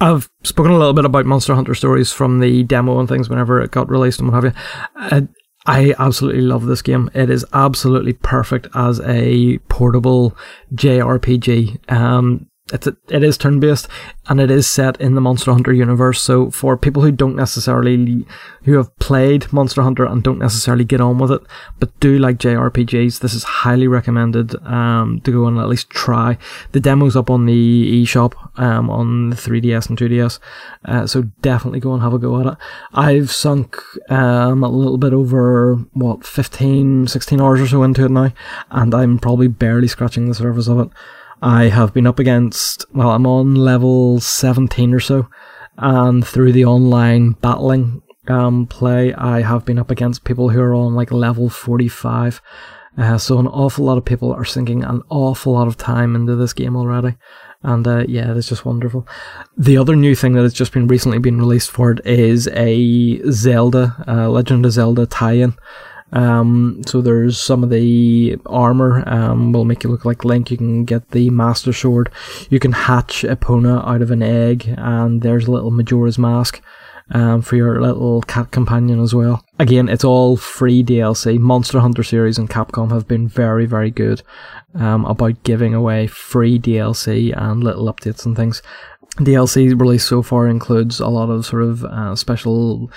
[0.00, 3.60] I've spoken a little bit about Monster Hunter Stories from the demo and things whenever
[3.60, 5.28] it got released and what have you.
[5.66, 7.10] I absolutely love this game.
[7.14, 10.36] It is absolutely perfect as a portable
[10.74, 11.90] JRPG.
[11.90, 13.88] Um, it's a, it is turn based
[14.26, 16.22] and it is set in the Monster Hunter universe.
[16.22, 18.26] So for people who don't necessarily
[18.62, 21.42] who have played Monster Hunter and don't necessarily get on with it,
[21.78, 26.38] but do like JRPGs, this is highly recommended um, to go and at least try.
[26.72, 30.38] The demo's up on the eShop um, on the 3DS and 2DS,
[30.86, 32.58] uh, so definitely go and have a go at it.
[32.94, 33.76] I've sunk
[34.08, 38.32] um, a little bit over what 15, 16 hours or so into it now,
[38.70, 40.88] and I'm probably barely scratching the surface of it.
[41.44, 45.28] I have been up against, well, I'm on level 17 or so,
[45.76, 50.74] and through the online battling um, play, I have been up against people who are
[50.74, 52.40] on like level 45.
[52.96, 56.34] Uh, so an awful lot of people are sinking an awful lot of time into
[56.34, 57.14] this game already.
[57.62, 59.06] And uh, yeah, it's just wonderful.
[59.54, 63.20] The other new thing that has just been recently been released for it is a
[63.30, 65.54] Zelda, uh, Legend of Zelda tie-in.
[66.14, 70.50] Um, so there's some of the armor um, will make you look like Link.
[70.50, 72.10] You can get the Master Sword.
[72.48, 76.62] You can hatch Epona out of an egg, and there's a little Majora's Mask
[77.10, 79.44] um, for your little cat companion as well.
[79.58, 81.38] Again, it's all free DLC.
[81.38, 84.22] Monster Hunter series and Capcom have been very, very good
[84.74, 88.62] um, about giving away free DLC and little updates and things.
[89.18, 92.90] DLC released so far includes a lot of sort of uh, special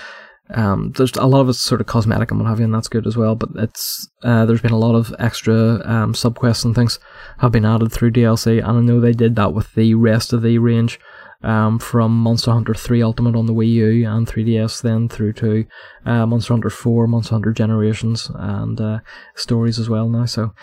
[0.52, 2.88] um, there's a lot of it's sort of cosmetic and what have you, and that's
[2.88, 3.36] good as well.
[3.36, 7.00] But it's uh, there's been a lot of extra um, subquests and things
[7.40, 10.42] have been added through DLC, and I know they did that with the rest of
[10.42, 11.00] the range.
[11.44, 15.68] Um, from Monster Hunter 3 Ultimate on the Wii U and 3DS, then through to
[16.04, 19.00] uh, Monster Hunter 4, Monster Hunter Generations, and uh,
[19.36, 20.26] stories as well now.
[20.26, 20.56] So,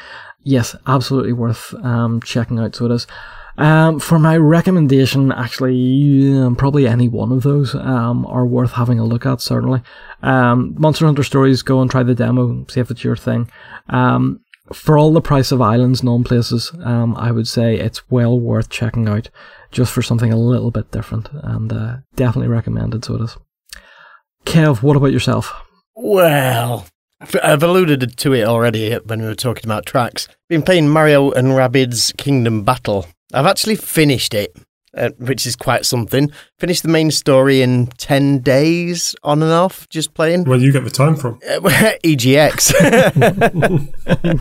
[0.42, 2.74] yes, absolutely worth um, checking out.
[2.74, 3.06] So it is.
[3.56, 8.98] Um, for my recommendation, actually, um, probably any one of those um, are worth having
[8.98, 9.82] a look at, certainly.
[10.22, 13.48] Um, Monster Hunter Stories, go and try the demo, see if it's your thing.
[13.88, 14.40] Um,
[14.72, 18.70] for all the price of Islands Non Places, um, I would say it's well worth
[18.70, 19.30] checking out
[19.70, 23.36] just for something a little bit different, and uh, definitely recommended, so it is.
[24.44, 25.52] Kev, what about yourself?
[25.94, 26.86] Well,
[27.42, 30.28] I've alluded to it already when we were talking about tracks.
[30.48, 33.06] Been playing Mario and Rabbids Kingdom Battle.
[33.34, 34.56] I've actually finished it,
[34.96, 36.30] uh, which is quite something.
[36.58, 40.44] Finished the main story in 10 days on and off, just playing.
[40.44, 41.40] Where do you get the time from?
[41.48, 41.60] Uh,
[42.04, 42.72] EGX.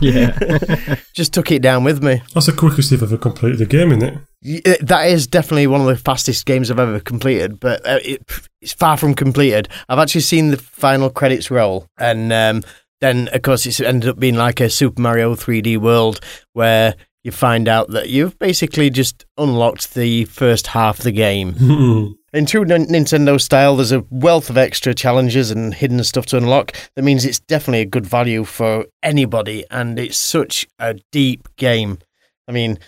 [0.00, 0.96] yeah.
[1.14, 2.22] just took it down with me.
[2.34, 4.18] That's the quickest you've ever completed a game, isn't it?
[4.44, 7.98] Y- uh, That is definitely one of the fastest games I've ever completed, but uh,
[8.04, 8.22] it,
[8.60, 9.68] it's far from completed.
[9.88, 12.62] I've actually seen the final credits roll, and um,
[13.00, 16.20] then of course it's ended up being like a Super Mario 3D world
[16.52, 21.54] where you find out that you've basically just unlocked the first half of the game.
[21.64, 22.12] Hmm.
[22.32, 26.72] In true Nintendo style, there's a wealth of extra challenges and hidden stuff to unlock.
[26.96, 31.98] That means it's definitely a good value for anybody, and it's such a deep game.
[32.48, 32.80] I mean,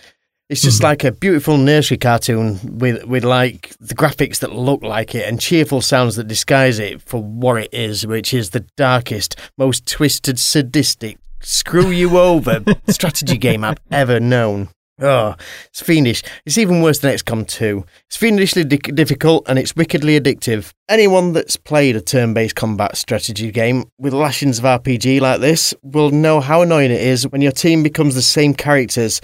[0.49, 0.87] it's just hmm.
[0.87, 5.41] like a beautiful nursery cartoon with with like the graphics that look like it and
[5.41, 10.39] cheerful sounds that disguise it for what it is, which is the darkest, most twisted,
[10.41, 14.69] sadistic, screw you over strategy game I've ever known.
[14.99, 15.35] Oh,
[15.67, 16.23] it's fiendish.
[16.47, 17.85] It's even worse than XCOM 2.
[18.07, 20.73] It's fiendishly di- difficult and it's wickedly addictive.
[20.89, 25.75] Anyone that's played a turn based combat strategy game with lashings of RPG like this
[25.83, 29.21] will know how annoying it is when your team becomes the same characters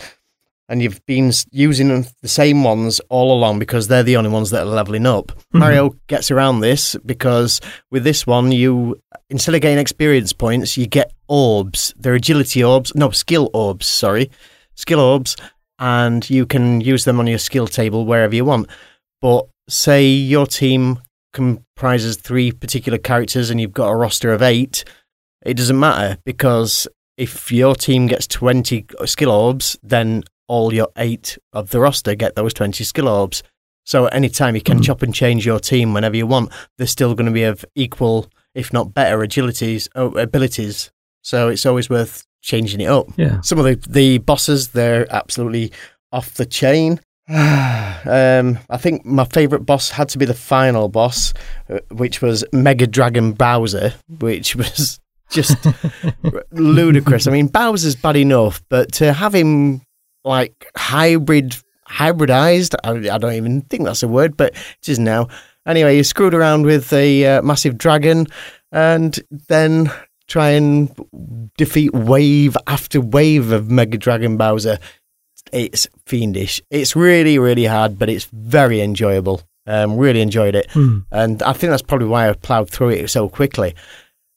[0.69, 4.63] and you've been using the same ones all along because they're the only ones that
[4.63, 5.27] are leveling up.
[5.29, 5.59] Mm-hmm.
[5.59, 10.87] Mario gets around this because with this one, you instead of getting experience points, you
[10.87, 11.95] get orbs.
[11.99, 13.87] They're agility orbs, no skill orbs.
[13.87, 14.31] Sorry,
[14.75, 15.37] skill orbs,
[15.79, 18.69] and you can use them on your skill table wherever you want.
[19.21, 21.01] But say your team
[21.33, 24.85] comprises three particular characters and you've got a roster of eight,
[25.45, 31.39] it doesn't matter because if your team gets 20 skill orbs, then all your eight
[31.55, 33.43] of the roster get those 20 skill orbs.
[33.85, 34.85] So anytime you can Mhm.
[34.85, 38.27] chop and change your team whenever you want, they're still going to be of equal,
[38.55, 40.91] if not better, agilities, oh, abilities.
[41.23, 43.07] So it's always worth changing it up.
[43.17, 43.41] Yeah.
[43.41, 45.73] Some of the, the bosses, they're absolutely
[46.13, 47.01] off the chain.
[47.29, 51.33] um, I think my favourite boss had to be the final boss,
[51.71, 55.57] uh, which was Mega Dragon Bowser, which was just
[56.53, 57.27] ludicrous.
[57.27, 59.83] I mean, Bowser's bad enough, but to have him
[60.25, 61.57] like hybrid,
[61.89, 65.29] hybridized, I, I don't even think that's a word, but it is now.
[65.67, 68.27] Anyway, you screwed around with a uh, massive dragon
[68.73, 69.91] and then
[70.29, 70.91] try and
[71.57, 74.79] defeat wave after wave of Mega Dragon Bowser.
[75.53, 76.61] It's fiendish.
[76.71, 79.43] It's really, really hard, but it's very enjoyable.
[79.65, 81.01] Um, really enjoyed it, Hmm.
[81.13, 83.77] and I think that's probably why I ploughed through it so quickly.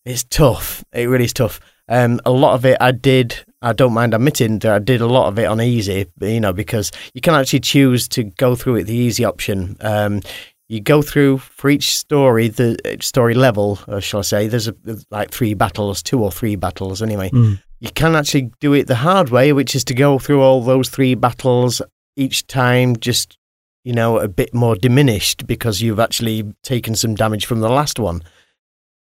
[0.05, 0.83] It's tough.
[0.93, 1.59] It really is tough.
[1.89, 3.43] Um, a lot of it I did.
[3.65, 6.53] I don't mind admitting that I did a lot of it on easy, you know,
[6.53, 9.75] because you can actually choose to go through it the easy option.
[9.81, 10.21] Um,
[10.69, 14.47] you go through for each story, the uh, story level, or shall I say?
[14.47, 14.75] There's a,
[15.09, 17.53] like three battles, two or three battles, anyway Hmm.
[17.79, 20.89] you can actually do it the hard way, which is to go through all those
[20.89, 21.81] three battles
[22.15, 23.37] each time, just
[23.83, 27.99] you know, a bit more diminished because you've actually taken some damage from the last
[27.99, 28.23] one.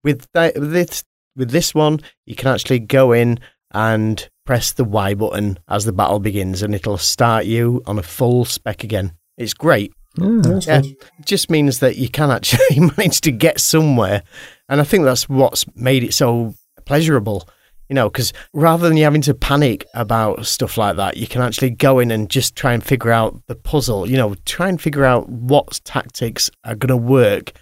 [0.02, 1.04] With that, with this,
[1.36, 3.38] with this one, you can actually go in
[3.72, 8.02] and press the Y button as the battle begins, and it'll start you on a
[8.02, 9.12] full spec again.
[9.38, 10.40] It's great Yeah.
[10.42, 10.80] Yeah.
[10.80, 10.86] good.
[10.86, 14.24] it just means that you can actually manage to get somewhere.
[14.68, 17.48] And I think that's what's made it so pleasurable,
[17.88, 21.42] you know, because rather than you having to panic about stuff like that, you can
[21.42, 24.80] actually go in and just try and figure out the puzzle, you know, try and
[24.80, 27.52] figure out what tactics are going to work.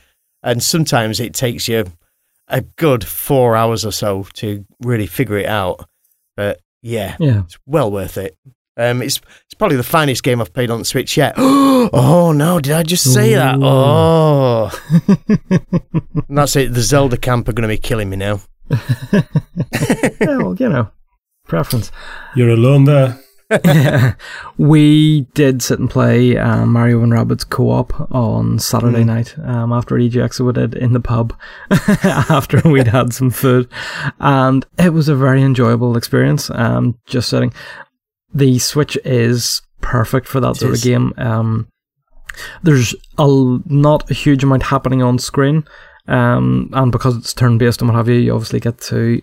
[0.42, 1.84] And sometimes it takes you
[2.48, 5.84] a good four hours or so to really figure it out.
[6.34, 7.40] But yeah, Yeah.
[7.44, 8.36] it's well worth it.
[8.76, 11.34] Um, it's it's probably the finest game I've played on the Switch yet.
[11.38, 13.56] oh no, did I just say that?
[13.60, 14.70] Oh,
[15.28, 16.72] and that's it.
[16.74, 18.40] The Zelda camp are going to be killing me now.
[19.12, 19.22] yeah,
[20.20, 20.90] well, you know,
[21.48, 21.90] preference.
[22.36, 23.18] You're alone there.
[24.58, 29.06] we did sit and play um, Mario and Rabbids co-op on Saturday Mm.
[29.06, 31.34] night um, after EGX we did in the pub
[31.70, 33.68] after we'd had some food,
[34.20, 36.50] and it was a very enjoyable experience.
[36.50, 37.52] Um, just sitting,
[38.32, 40.80] the Switch is perfect for that It sort is.
[40.80, 41.14] of game.
[41.16, 41.68] Um,
[42.62, 43.26] there's a
[43.66, 45.64] not a huge amount happening on screen,
[46.06, 49.22] um, and because it's turn based and what have you, you obviously get to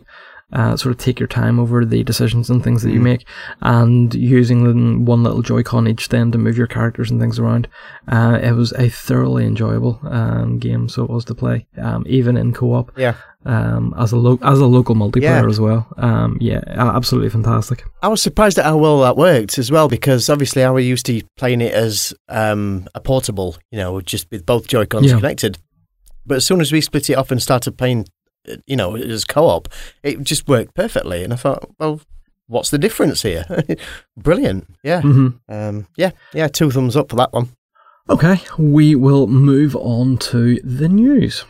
[0.55, 3.03] uh, sort of take your time over the decisions and things that you Mm.
[3.03, 3.27] make,
[3.61, 7.67] and using one little Joy-Con each then to move your characters and things around.
[8.07, 12.37] Uh, it was a thoroughly enjoyable um, game, so it was to play, um, even
[12.37, 13.15] in co-op, Yeah,
[13.45, 15.47] um, as a lo- as a local multiplayer Yeah.
[15.47, 15.87] as well.
[15.97, 17.83] Um, yeah, absolutely fantastic.
[18.01, 21.05] I was surprised at how well that worked as well because obviously I was used
[21.07, 25.17] to playing it as um, a portable, you know, just with both Joy Cons Yeah.
[25.17, 25.57] connected.
[26.27, 28.07] But as soon as we split it off and started playing,
[28.65, 29.67] you know, as co-op,
[30.03, 31.23] it just worked perfectly.
[31.23, 32.01] And I thought, well,
[32.47, 33.45] what's the difference here?
[34.17, 36.47] Brilliant, yeah, hmm um, yeah, yeah.
[36.47, 37.49] Two thumbs up for that one.
[38.09, 41.43] Okay, we will move on to the news.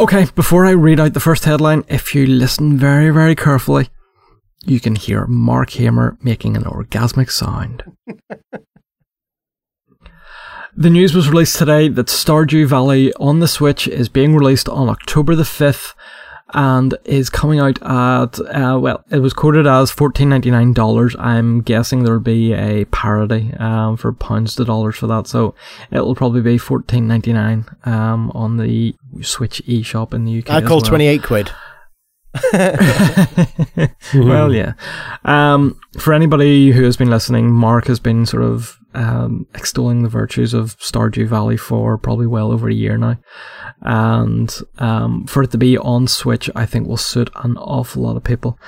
[0.00, 3.88] Okay, before I read out the first headline, if you listen very, very carefully,
[4.64, 7.82] you can hear Mark Hamer making an orgasmic sound.
[10.76, 14.88] the news was released today that Stardew Valley on the Switch is being released on
[14.88, 15.94] October the 5th
[16.54, 21.14] and is coming out at uh, well, it was quoted as fourteen ninety nine dollars.
[21.18, 25.54] I'm guessing there'll be a parity um, for pounds to dollars for that, so
[25.90, 30.50] it'll probably be fourteen ninety nine um, on the Switch eShop in the UK.
[30.50, 30.86] I call well.
[30.86, 31.50] 28 quid.
[34.14, 34.74] well, yeah.
[35.24, 40.08] Um, for anybody who has been listening, Mark has been sort of um, extolling the
[40.08, 43.18] virtues of Stardew Valley for probably well over a year now.
[43.82, 48.16] And um, for it to be on Switch, I think will suit an awful lot
[48.16, 48.58] of people.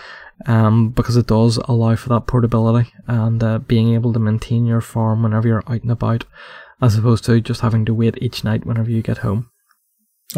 [0.46, 4.80] Um, because it does allow for that portability and uh, being able to maintain your
[4.80, 6.24] farm whenever you're out and about,
[6.80, 9.50] as opposed to just having to wait each night whenever you get home.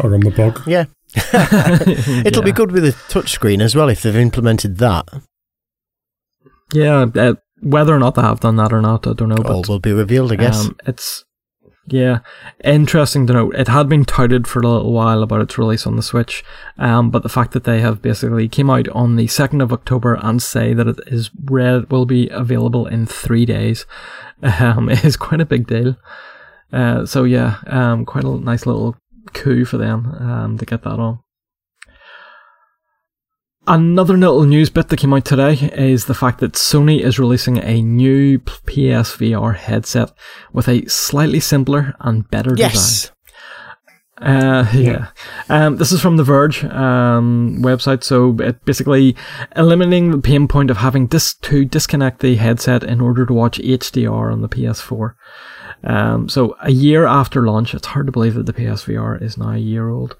[0.01, 0.61] Or on the bog.
[0.67, 0.85] Yeah.
[2.25, 5.07] It'll be good with a touchscreen as well if they've implemented that.
[6.73, 9.37] Yeah, uh, whether or not they have done that or not, I don't know.
[9.37, 10.65] All But will be revealed, I guess.
[10.65, 11.23] Um, it's
[11.87, 12.19] yeah,
[12.63, 13.55] interesting to note.
[13.55, 16.43] It had been touted for a little while about its release on the Switch,
[16.77, 20.17] um, but the fact that they have basically came out on the second of October
[20.21, 23.85] and say that it is red will be available in three days,
[24.43, 25.97] um, is quite a big deal.
[26.71, 28.95] Uh, so yeah, um, quite a nice little
[29.33, 31.19] coup for them um, to get that on.
[33.65, 37.59] Another little news bit that came out today is the fact that Sony is releasing
[37.59, 40.11] a new PSVR headset
[40.51, 42.71] with a slightly simpler and better design.
[42.71, 43.11] yes.
[44.21, 45.07] Uh, yeah.
[45.47, 48.03] Um, this is from the Verge um, website.
[48.03, 49.15] So it basically
[49.55, 53.59] eliminating the pain point of having dis- to disconnect the headset in order to watch
[53.59, 55.15] HDR on the PS4.
[55.85, 59.51] Um, so a year after launch, it's hard to believe that the PSVR is now
[59.51, 60.15] a year old.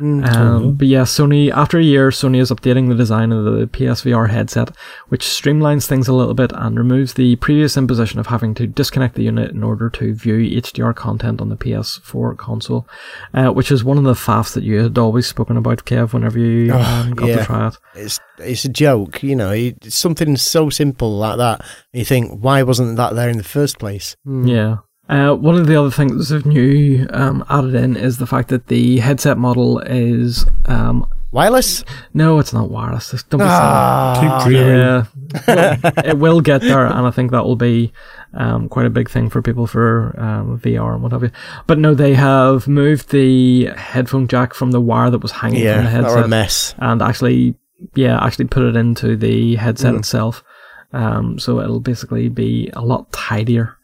[0.00, 4.30] Um, but yeah, Sony, after a year, Sony is updating the design of the PSVR
[4.30, 4.70] headset,
[5.08, 9.14] which streamlines things a little bit and removes the previous imposition of having to disconnect
[9.14, 12.88] the unit in order to view HDR content on the PS4 console,
[13.34, 16.38] uh, which is one of the faffs that you had always spoken about, Kev, whenever
[16.38, 17.36] you Oh, um, got yeah.
[17.36, 17.76] to try it.
[17.94, 19.50] It's it's a joke, you know.
[19.50, 21.64] It's something so simple like that.
[21.92, 24.16] You think, why wasn't that there in the first place?
[24.26, 24.78] Yeah.
[25.08, 28.68] Uh, one of the other things that's new um, added in is the fact that
[28.68, 31.84] the headset model is um, Wireless?
[32.14, 33.10] no, it's not wireless.
[33.24, 33.46] Don't be.
[33.48, 34.78] Ah, Keep dreaming.
[34.78, 35.04] Yeah,
[35.48, 37.92] Well, it will get there, and I think that will be
[38.34, 41.32] um, quite a big thing for people for um, VR and what have you.
[41.66, 45.82] But no, they have moved the headphone jack from the wire that was hanging yeah,
[45.82, 46.74] from the or a headset, mess.
[46.78, 47.56] and actually,
[47.96, 49.98] yeah, actually put it into the headset Mm.
[49.98, 50.44] itself.
[50.92, 53.76] Um, so it'll basically be a lot tidier,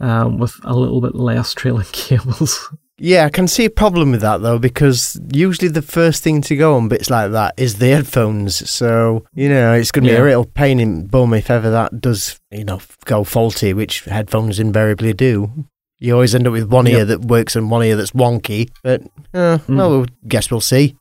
[0.00, 2.68] um, with a little bit less trailing cables.
[2.96, 6.54] Yeah, I can see a problem with that though, because usually the first thing to
[6.56, 8.70] go on bits like that is the headphones.
[8.70, 10.20] So you know, it's going to be Yeah.
[10.20, 14.60] a real pain in bum if ever that does, you know, go faulty, which headphones
[14.60, 15.66] invariably do.
[15.98, 16.94] You always end up with one Yep.
[16.98, 18.70] ear that works and one ear that's wonky.
[18.84, 20.96] But uh, well, we guess we'll see.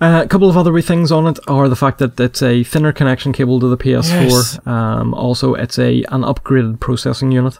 [0.00, 2.62] Uh, a couple of other wee things on it are the fact that it's a
[2.62, 4.30] thinner connection cable to the PS4.
[4.30, 4.66] Yes.
[4.66, 7.58] Um, also, it's a an upgraded processing unit,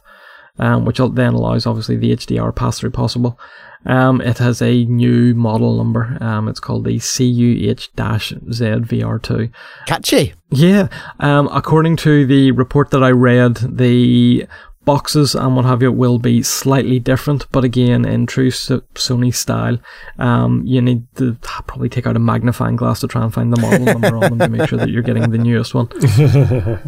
[0.59, 3.39] um, which then allows obviously the HDR pass through possible.
[3.87, 6.19] Um, it has a new model number.
[6.21, 9.51] Um, it's called the CUH-ZVR2.
[9.87, 10.35] Catchy.
[10.51, 10.89] Yeah.
[11.21, 14.47] Um, according to the report that I read, the
[14.89, 19.79] boxes and what have you will be slightly different, but again, in true Sony style,
[20.19, 23.61] um, you need to probably take out a magnifying glass to try and find the
[23.61, 25.89] model number on them to make sure that you're getting the newest one.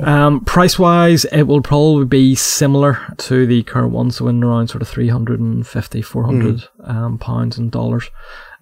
[0.00, 4.68] Um, price wise, it will probably be similar to the current one, so in around
[4.68, 8.08] sort of 350, 400 um, pounds and dollars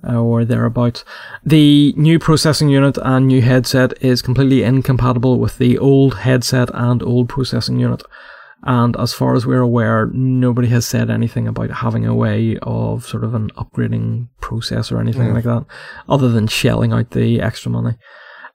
[0.07, 1.05] uh, or thereabouts.
[1.45, 7.03] The new processing unit and new headset is completely incompatible with the old headset and
[7.03, 8.03] old processing unit.
[8.65, 13.07] And as far as we're aware, nobody has said anything about having a way of
[13.07, 15.65] sort of an upgrading process or anything like that,
[16.09, 17.97] other than shelling out the extra money.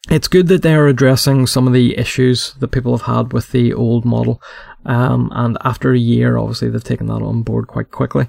[0.09, 3.51] It's good that they are addressing some of the issues that people have had with
[3.51, 4.41] the old model.
[4.85, 8.27] Um, and after a year, obviously, they've taken that on board quite quickly.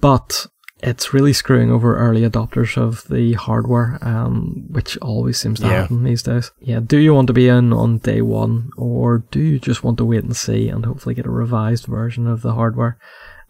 [0.00, 0.48] But
[0.82, 5.82] it's really screwing over early adopters of the hardware, um, which always seems to Yeah.
[5.82, 6.50] happen these days.
[6.60, 9.98] Yeah, do you want to be in on day one, or do you just want
[9.98, 12.96] to wait and see and hopefully get a revised version of the hardware?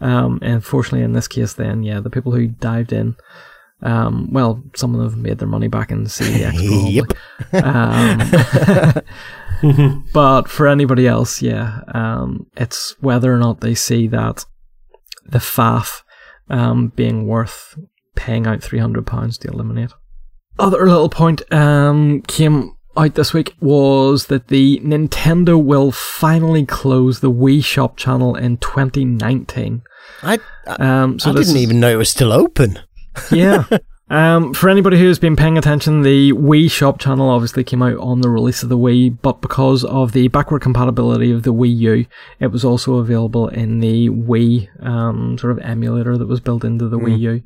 [0.01, 3.17] Um, and fortunately, in this case, then, yeah, the people who dived in,
[3.83, 6.53] um, well, some of them have made their money back in CEX.
[7.53, 7.65] Yep.
[9.63, 14.45] Um, but for anybody else, yeah, um, it's whether or not they see that
[15.25, 16.02] the faff
[16.53, 17.77] um, being worth
[18.15, 19.91] paying out £300 to eliminate.
[20.59, 27.21] Other little point um, came out this week was that the Nintendo will finally close
[27.21, 29.83] the Wii Shop channel in 2019.
[30.23, 32.79] I, I, Um, so I didn't even know it was still open.
[33.33, 33.65] yeah.
[34.13, 38.21] Um, for anybody who's been paying attention, the Wii Shop channel obviously came out on
[38.21, 42.07] the release of the Wii, but because of the backward compatibility of the Wii U,
[42.39, 46.91] it was also available in the Wii um, sort of emulator that was built into
[46.91, 47.43] the Wii U.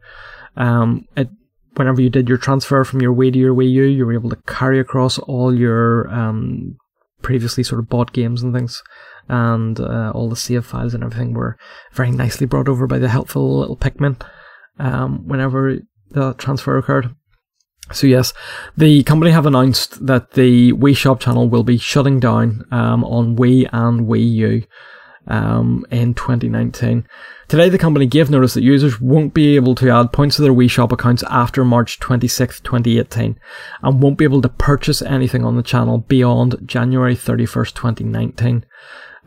[0.57, 1.29] Um, it,
[1.77, 4.31] whenever you did your transfer from your Wii to your Wii U, you were able
[4.31, 6.77] to carry across all your um,
[7.23, 8.83] previously sort of bought games and things.
[9.29, 11.57] And uh, all the save files and everything were
[11.93, 14.21] very nicely brought over by the helpful little Pikmin
[14.81, 15.79] um, whenever
[16.11, 17.15] the transfer occurred.
[17.93, 18.33] So yes,
[18.77, 23.37] the company have announced that the Wii Shop channel will be shutting down um, on
[23.37, 24.63] Wii and Wii U
[25.29, 27.07] um, in 2019.
[27.49, 30.53] Today, the company gave notice that users won't be able to add points to their
[30.53, 33.39] Wii Shop accounts after March 26, 2018,
[33.83, 38.67] and won't be able to purchase anything on the channel beyond January 31st, 2019.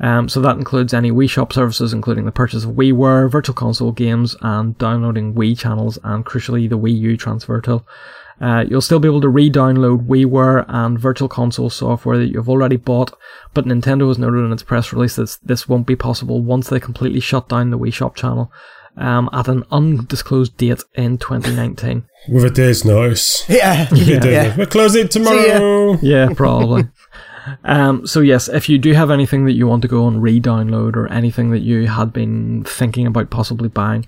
[0.01, 3.91] Um, so that includes any Wii Shop services, including the purchase of WiiWare, Virtual Console
[3.91, 7.85] games, and downloading Wii channels, and crucially the Wii U transfer tool.
[8.39, 12.77] Uh, you'll still be able to re-download WiiWare and Virtual Console software that you've already
[12.77, 13.11] bought,
[13.53, 16.79] but Nintendo has noted in its press release that this won't be possible once they
[16.79, 18.49] completely shut down the Wii Shop channel
[18.95, 22.05] um, at an undisclosed date in 2019.
[22.29, 23.43] With a day's notice.
[23.49, 23.89] Yeah.
[23.89, 24.55] With a yeah.
[24.55, 25.97] We'll close it tomorrow.
[26.01, 26.83] yeah, probably.
[27.63, 30.95] Um, so yes, if you do have anything that you want to go and re-download
[30.95, 34.05] or anything that you had been thinking about possibly buying,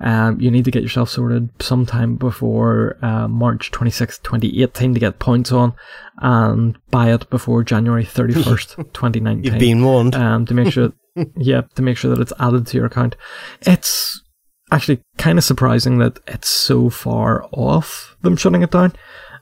[0.00, 5.18] um, you need to get yourself sorted sometime before uh, March 26th, 2018 to get
[5.18, 5.74] points on
[6.18, 9.44] and buy it before January 31st, 2019.
[9.44, 10.14] You've been warned.
[10.14, 10.92] um, to make sure,
[11.36, 13.16] yeah, to make sure that it's added to your account.
[13.62, 14.20] It's
[14.70, 18.92] actually kind of surprising that it's so far off them shutting it down.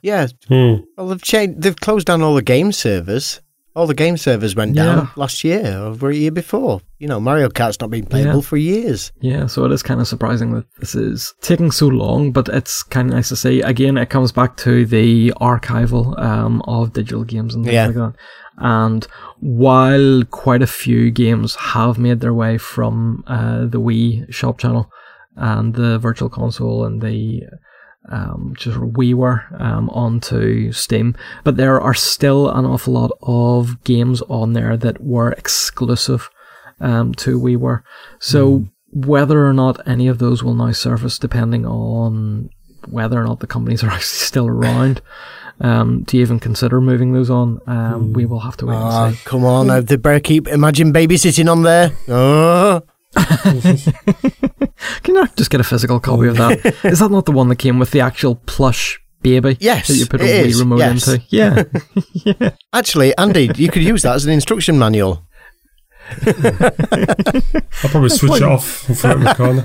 [0.02, 0.26] Yeah.
[0.48, 0.74] Hmm.
[0.96, 1.62] Well, they've changed.
[1.62, 3.40] They've closed down all the game servers.
[3.74, 4.84] All the game servers went Yeah.
[4.84, 6.82] down last year or a year before.
[6.98, 8.48] You know, Mario Kart's not been playable Yeah.
[8.50, 9.12] for years.
[9.22, 12.82] Yeah, so it is kind of surprising that this is taking so long, but it's
[12.82, 13.62] kind of nice to see.
[13.62, 17.86] Again, it comes back to the archival um, of digital games and things Yeah.
[17.86, 18.12] like that.
[18.58, 19.06] And
[19.40, 24.90] while quite a few games have made their way from uh, the Wii shop channel
[25.36, 27.40] and the Virtual Console and the
[28.08, 34.22] um, just WiiWare um, onto Steam, but there are still an awful lot of games
[34.22, 36.28] on there that were exclusive
[36.80, 37.82] um, to WiiWare.
[38.18, 42.50] So whether or not any of those will now surface, depending on
[42.88, 45.00] whether or not the companies are actually still around,
[45.60, 49.24] um, you even consider moving those on, um, we will have to wait and see.
[49.24, 51.92] come on, now they better keep imagine baby sitting on there.
[52.08, 52.82] Oh,
[55.02, 56.64] Can I just get a physical copy of that?
[56.84, 60.06] Is that not the one that came with the actual plush baby Yes, that you
[60.06, 61.08] put a Wii is, remote yes.
[61.08, 61.22] into?
[61.30, 62.50] Yeah.
[62.72, 65.24] actually, Andy, you could use that as an instruction manual.
[66.26, 69.62] I'll probably switch it off and throw it in the corner.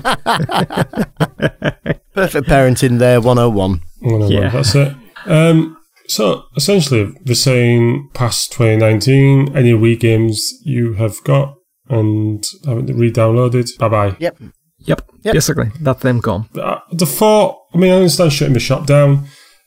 [2.14, 3.80] Perfect parenting there, 101.
[4.00, 4.40] One on Yeah.
[4.40, 4.94] one, That's it.
[5.26, 5.76] Um,
[6.06, 11.57] so essentially, they're saying past 2019, any Wii games you have got
[11.90, 14.16] and haven't re-downloaded, bye bye.
[14.18, 14.38] Yep.
[14.80, 15.10] Yep.
[15.22, 15.32] Yep.
[15.34, 16.48] Basically, that's them gone.
[16.54, 19.26] Uh, the thought, I mean, I understand shutting the shop down,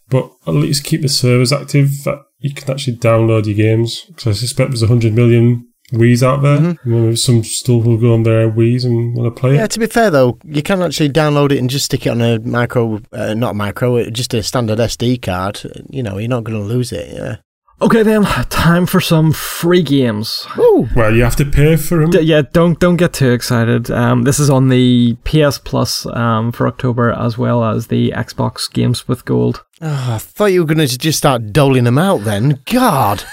[0.09, 4.05] but at least keep the servers active that you can actually download your games.
[4.07, 6.78] Because I suspect there's 100 million Wii's out there.
[6.86, 9.72] You know, some still will go on their Wii's and want to play Yeah, it.
[9.72, 12.39] to be fair though, you can actually download it and just stick it on a
[12.39, 15.61] micro, uh, not micro, uh, just a standard SD card.
[15.89, 17.13] You know, you're not going to lose it.
[17.13, 17.36] Yeah.
[17.82, 20.45] Okay, then time for some free games.
[20.57, 20.88] Ooh.
[20.95, 22.11] Well, you have to pay for them.
[22.11, 23.89] D- yeah, don't don't get too excited.
[23.89, 28.71] Um, this is on the PS Plus um, for October as well as the Xbox
[28.71, 29.63] Games with Gold.
[29.82, 32.61] Oh, I thought you were going to just start doling them out then.
[32.71, 33.23] God.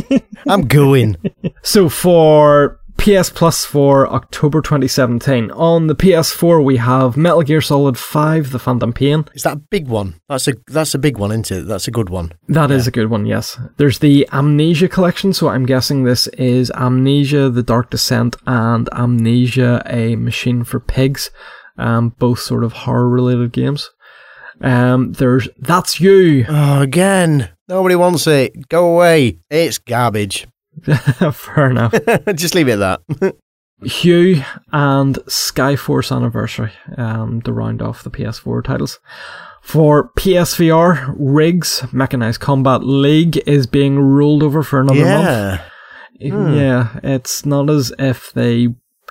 [0.48, 1.16] I'm going.
[1.62, 7.96] So for PS Plus for October 2017, on the PS4 we have Metal Gear Solid
[7.96, 9.24] 5: The Phantom Pain.
[9.34, 10.20] Is that a big one?
[10.28, 11.66] That's a that's a big one, isn't it?
[11.66, 12.32] That's a good one.
[12.48, 13.58] That is a good one, yes.
[13.76, 19.80] There's the Amnesia collection, so I'm guessing this is Amnesia: The Dark Descent and Amnesia:
[19.86, 21.30] A Machine for Pigs,
[21.78, 23.90] um, both sort of horror-related games.
[24.60, 26.44] Um, there's That's You.
[26.48, 27.50] Oh, again.
[27.68, 28.68] Nobody wants it.
[28.68, 29.38] Go away.
[29.50, 30.46] It's garbage.
[31.32, 31.94] Fair enough.
[32.34, 33.36] just leave it at that.
[33.84, 38.98] Hue and Skyforce Anniversary um, to round off the PS4 titles.
[39.62, 45.26] For PSVR, Riggs Mechanized Combat League is being rolled over for another month.
[45.26, 45.62] yeah.
[46.20, 48.68] Yeah, it's not as if they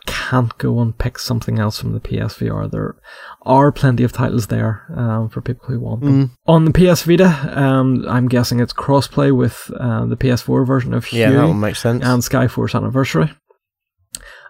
[0.07, 2.71] can't go and pick something else from the PSVR.
[2.71, 2.95] There
[3.43, 6.31] are plenty of titles there um, for people who want them.
[6.47, 11.11] On the PS Vita, um, I'm guessing it's crossplay with uh, the PS4 version of
[11.11, 12.03] Yeah, that one makes sense.
[12.03, 13.31] and Skyforce Anniversary.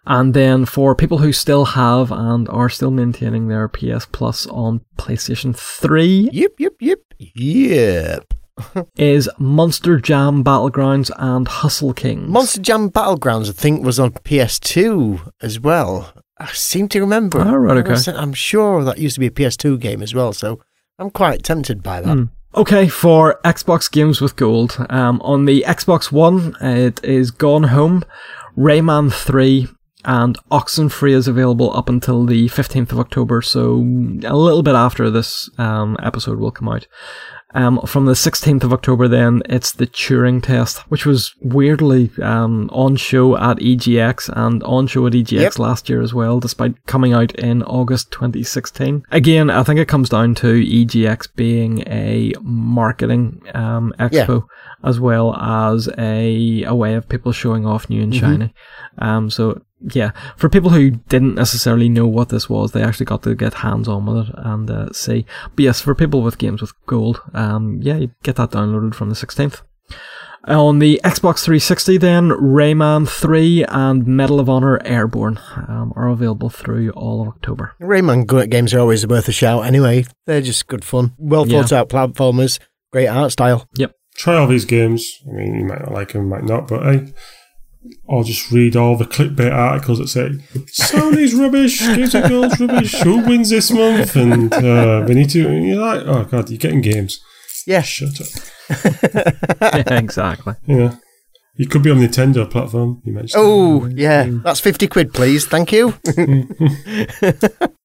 [0.05, 4.79] And then for people who still have and are still maintaining their PS Plus on
[4.97, 8.33] PlayStation 3 Yep, yep, yep, yep.
[8.95, 12.29] Is Monster Jam Battlegrounds and Hustle Kings.
[12.29, 16.13] Monster Jam Battlegrounds, I think, was on PS2 as well.
[16.39, 17.39] I seem to remember.
[17.39, 18.11] Oh, right, okay.
[18.11, 20.61] I'm sure that used to be a PS2 game as well, so
[20.99, 22.13] I'm quite tempted by that.
[22.13, 22.23] Hmm.
[22.55, 28.03] Okay, for Xbox games with gold, um, on the Xbox One, it is Gone Home,
[28.57, 29.67] Rayman 3,
[30.05, 33.73] and Oxenfree is available up until the 15th of October, so
[34.25, 36.87] a little bit after this um, episode will come out.
[37.53, 42.69] Um, from the 16th of October, then it's the Turing test, which was weirdly um,
[42.73, 45.59] on show at EGX and on show at EGX Yep.
[45.59, 49.05] last year as well, despite coming out in August 2016.
[49.11, 54.45] Again, I think it comes down to EGX being a marketing um, expo
[54.83, 58.53] as well as a, a way of people showing off new and shiny.
[58.99, 63.23] Um, so yeah, for people who didn't necessarily know what this was, they actually got
[63.23, 65.25] to get hands on with it and uh, see.
[65.55, 69.09] But yes, for people with games with gold, um, yeah, you get that downloaded from
[69.09, 69.61] the 16th.
[70.47, 76.49] On the Xbox 360, then Rayman 3 and Medal of Honor Airborne um, are available
[76.49, 77.73] through all of October.
[77.81, 80.05] Rayman games are always worth a shout anyway.
[80.25, 81.13] They're just good fun.
[81.17, 82.59] Well thought out platformers,
[82.93, 83.67] great art style.
[84.17, 85.19] Try all these games.
[85.27, 87.13] I mean, you might not like them, might not, but hey,
[88.05, 90.29] or just read all the clickbait articles that say
[90.65, 92.93] Sony's rubbish, Games with Gold's rubbish.
[93.01, 94.15] Who wins this month?
[94.15, 95.47] And uh, we need to.
[95.47, 97.19] And you're like, oh god, you're getting games.
[97.65, 97.81] Yeah.
[97.81, 98.27] Shut up.
[99.61, 100.55] yeah, exactly.
[100.65, 100.95] Yeah,
[101.55, 103.01] you could be on the Nintendo platform.
[103.05, 103.43] You mentioned.
[103.43, 104.27] Oh, yeah.
[104.43, 105.45] That's 50 quid, please.
[105.45, 105.93] Thank you.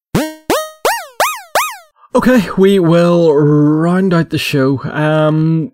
[2.15, 4.79] Okay, we will round out the show.
[4.85, 5.73] Um,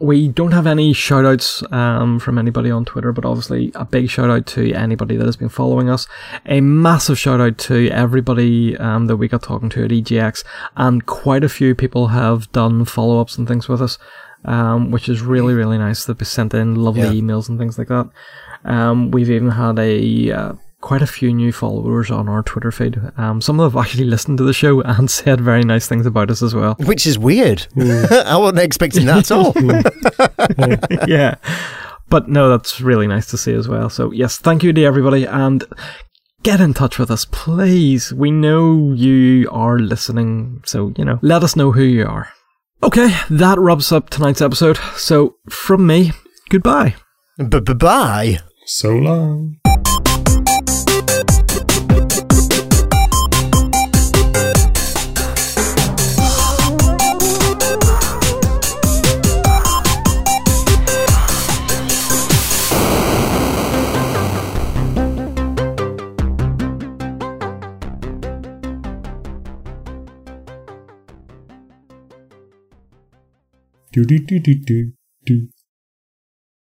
[0.00, 4.08] we don't have any shout outs um, from anybody on Twitter, but obviously a big
[4.08, 6.06] shout out to anybody that has been following us.
[6.46, 10.44] A massive shout out to everybody um, that we got talking to at EGX,
[10.76, 13.98] and quite a few people have done follow ups and things with us,
[14.46, 16.06] um, which is really, really nice.
[16.06, 17.12] They've sent in lovely Yeah.
[17.22, 18.08] emails and things like that.
[18.64, 20.52] Um, we've even had a uh,
[20.86, 23.00] quite a few new followers on our Twitter feed.
[23.16, 26.06] Um, some of them have actually listened to the show and said very nice things
[26.06, 26.76] about us as well.
[26.78, 27.62] Which is weird.
[27.74, 28.04] Hmm.
[28.10, 29.50] I wasn't expecting that at all.
[29.52, 29.80] Hmm.
[30.62, 31.08] Hmm.
[31.08, 31.34] yeah.
[32.08, 33.90] But no, that's really nice to see as well.
[33.90, 35.64] So yes, thank you to everybody and
[36.44, 38.12] get in touch with us, please.
[38.12, 42.28] We know you are listening, so you know, let us know who you are.
[42.84, 44.78] Okay, that wraps up tonight's episode.
[44.94, 46.12] So from me,
[46.48, 46.94] goodbye.
[47.38, 48.38] Bye bye.
[48.66, 49.58] So long.
[73.96, 74.92] Do do do do do
[75.24, 75.55] do.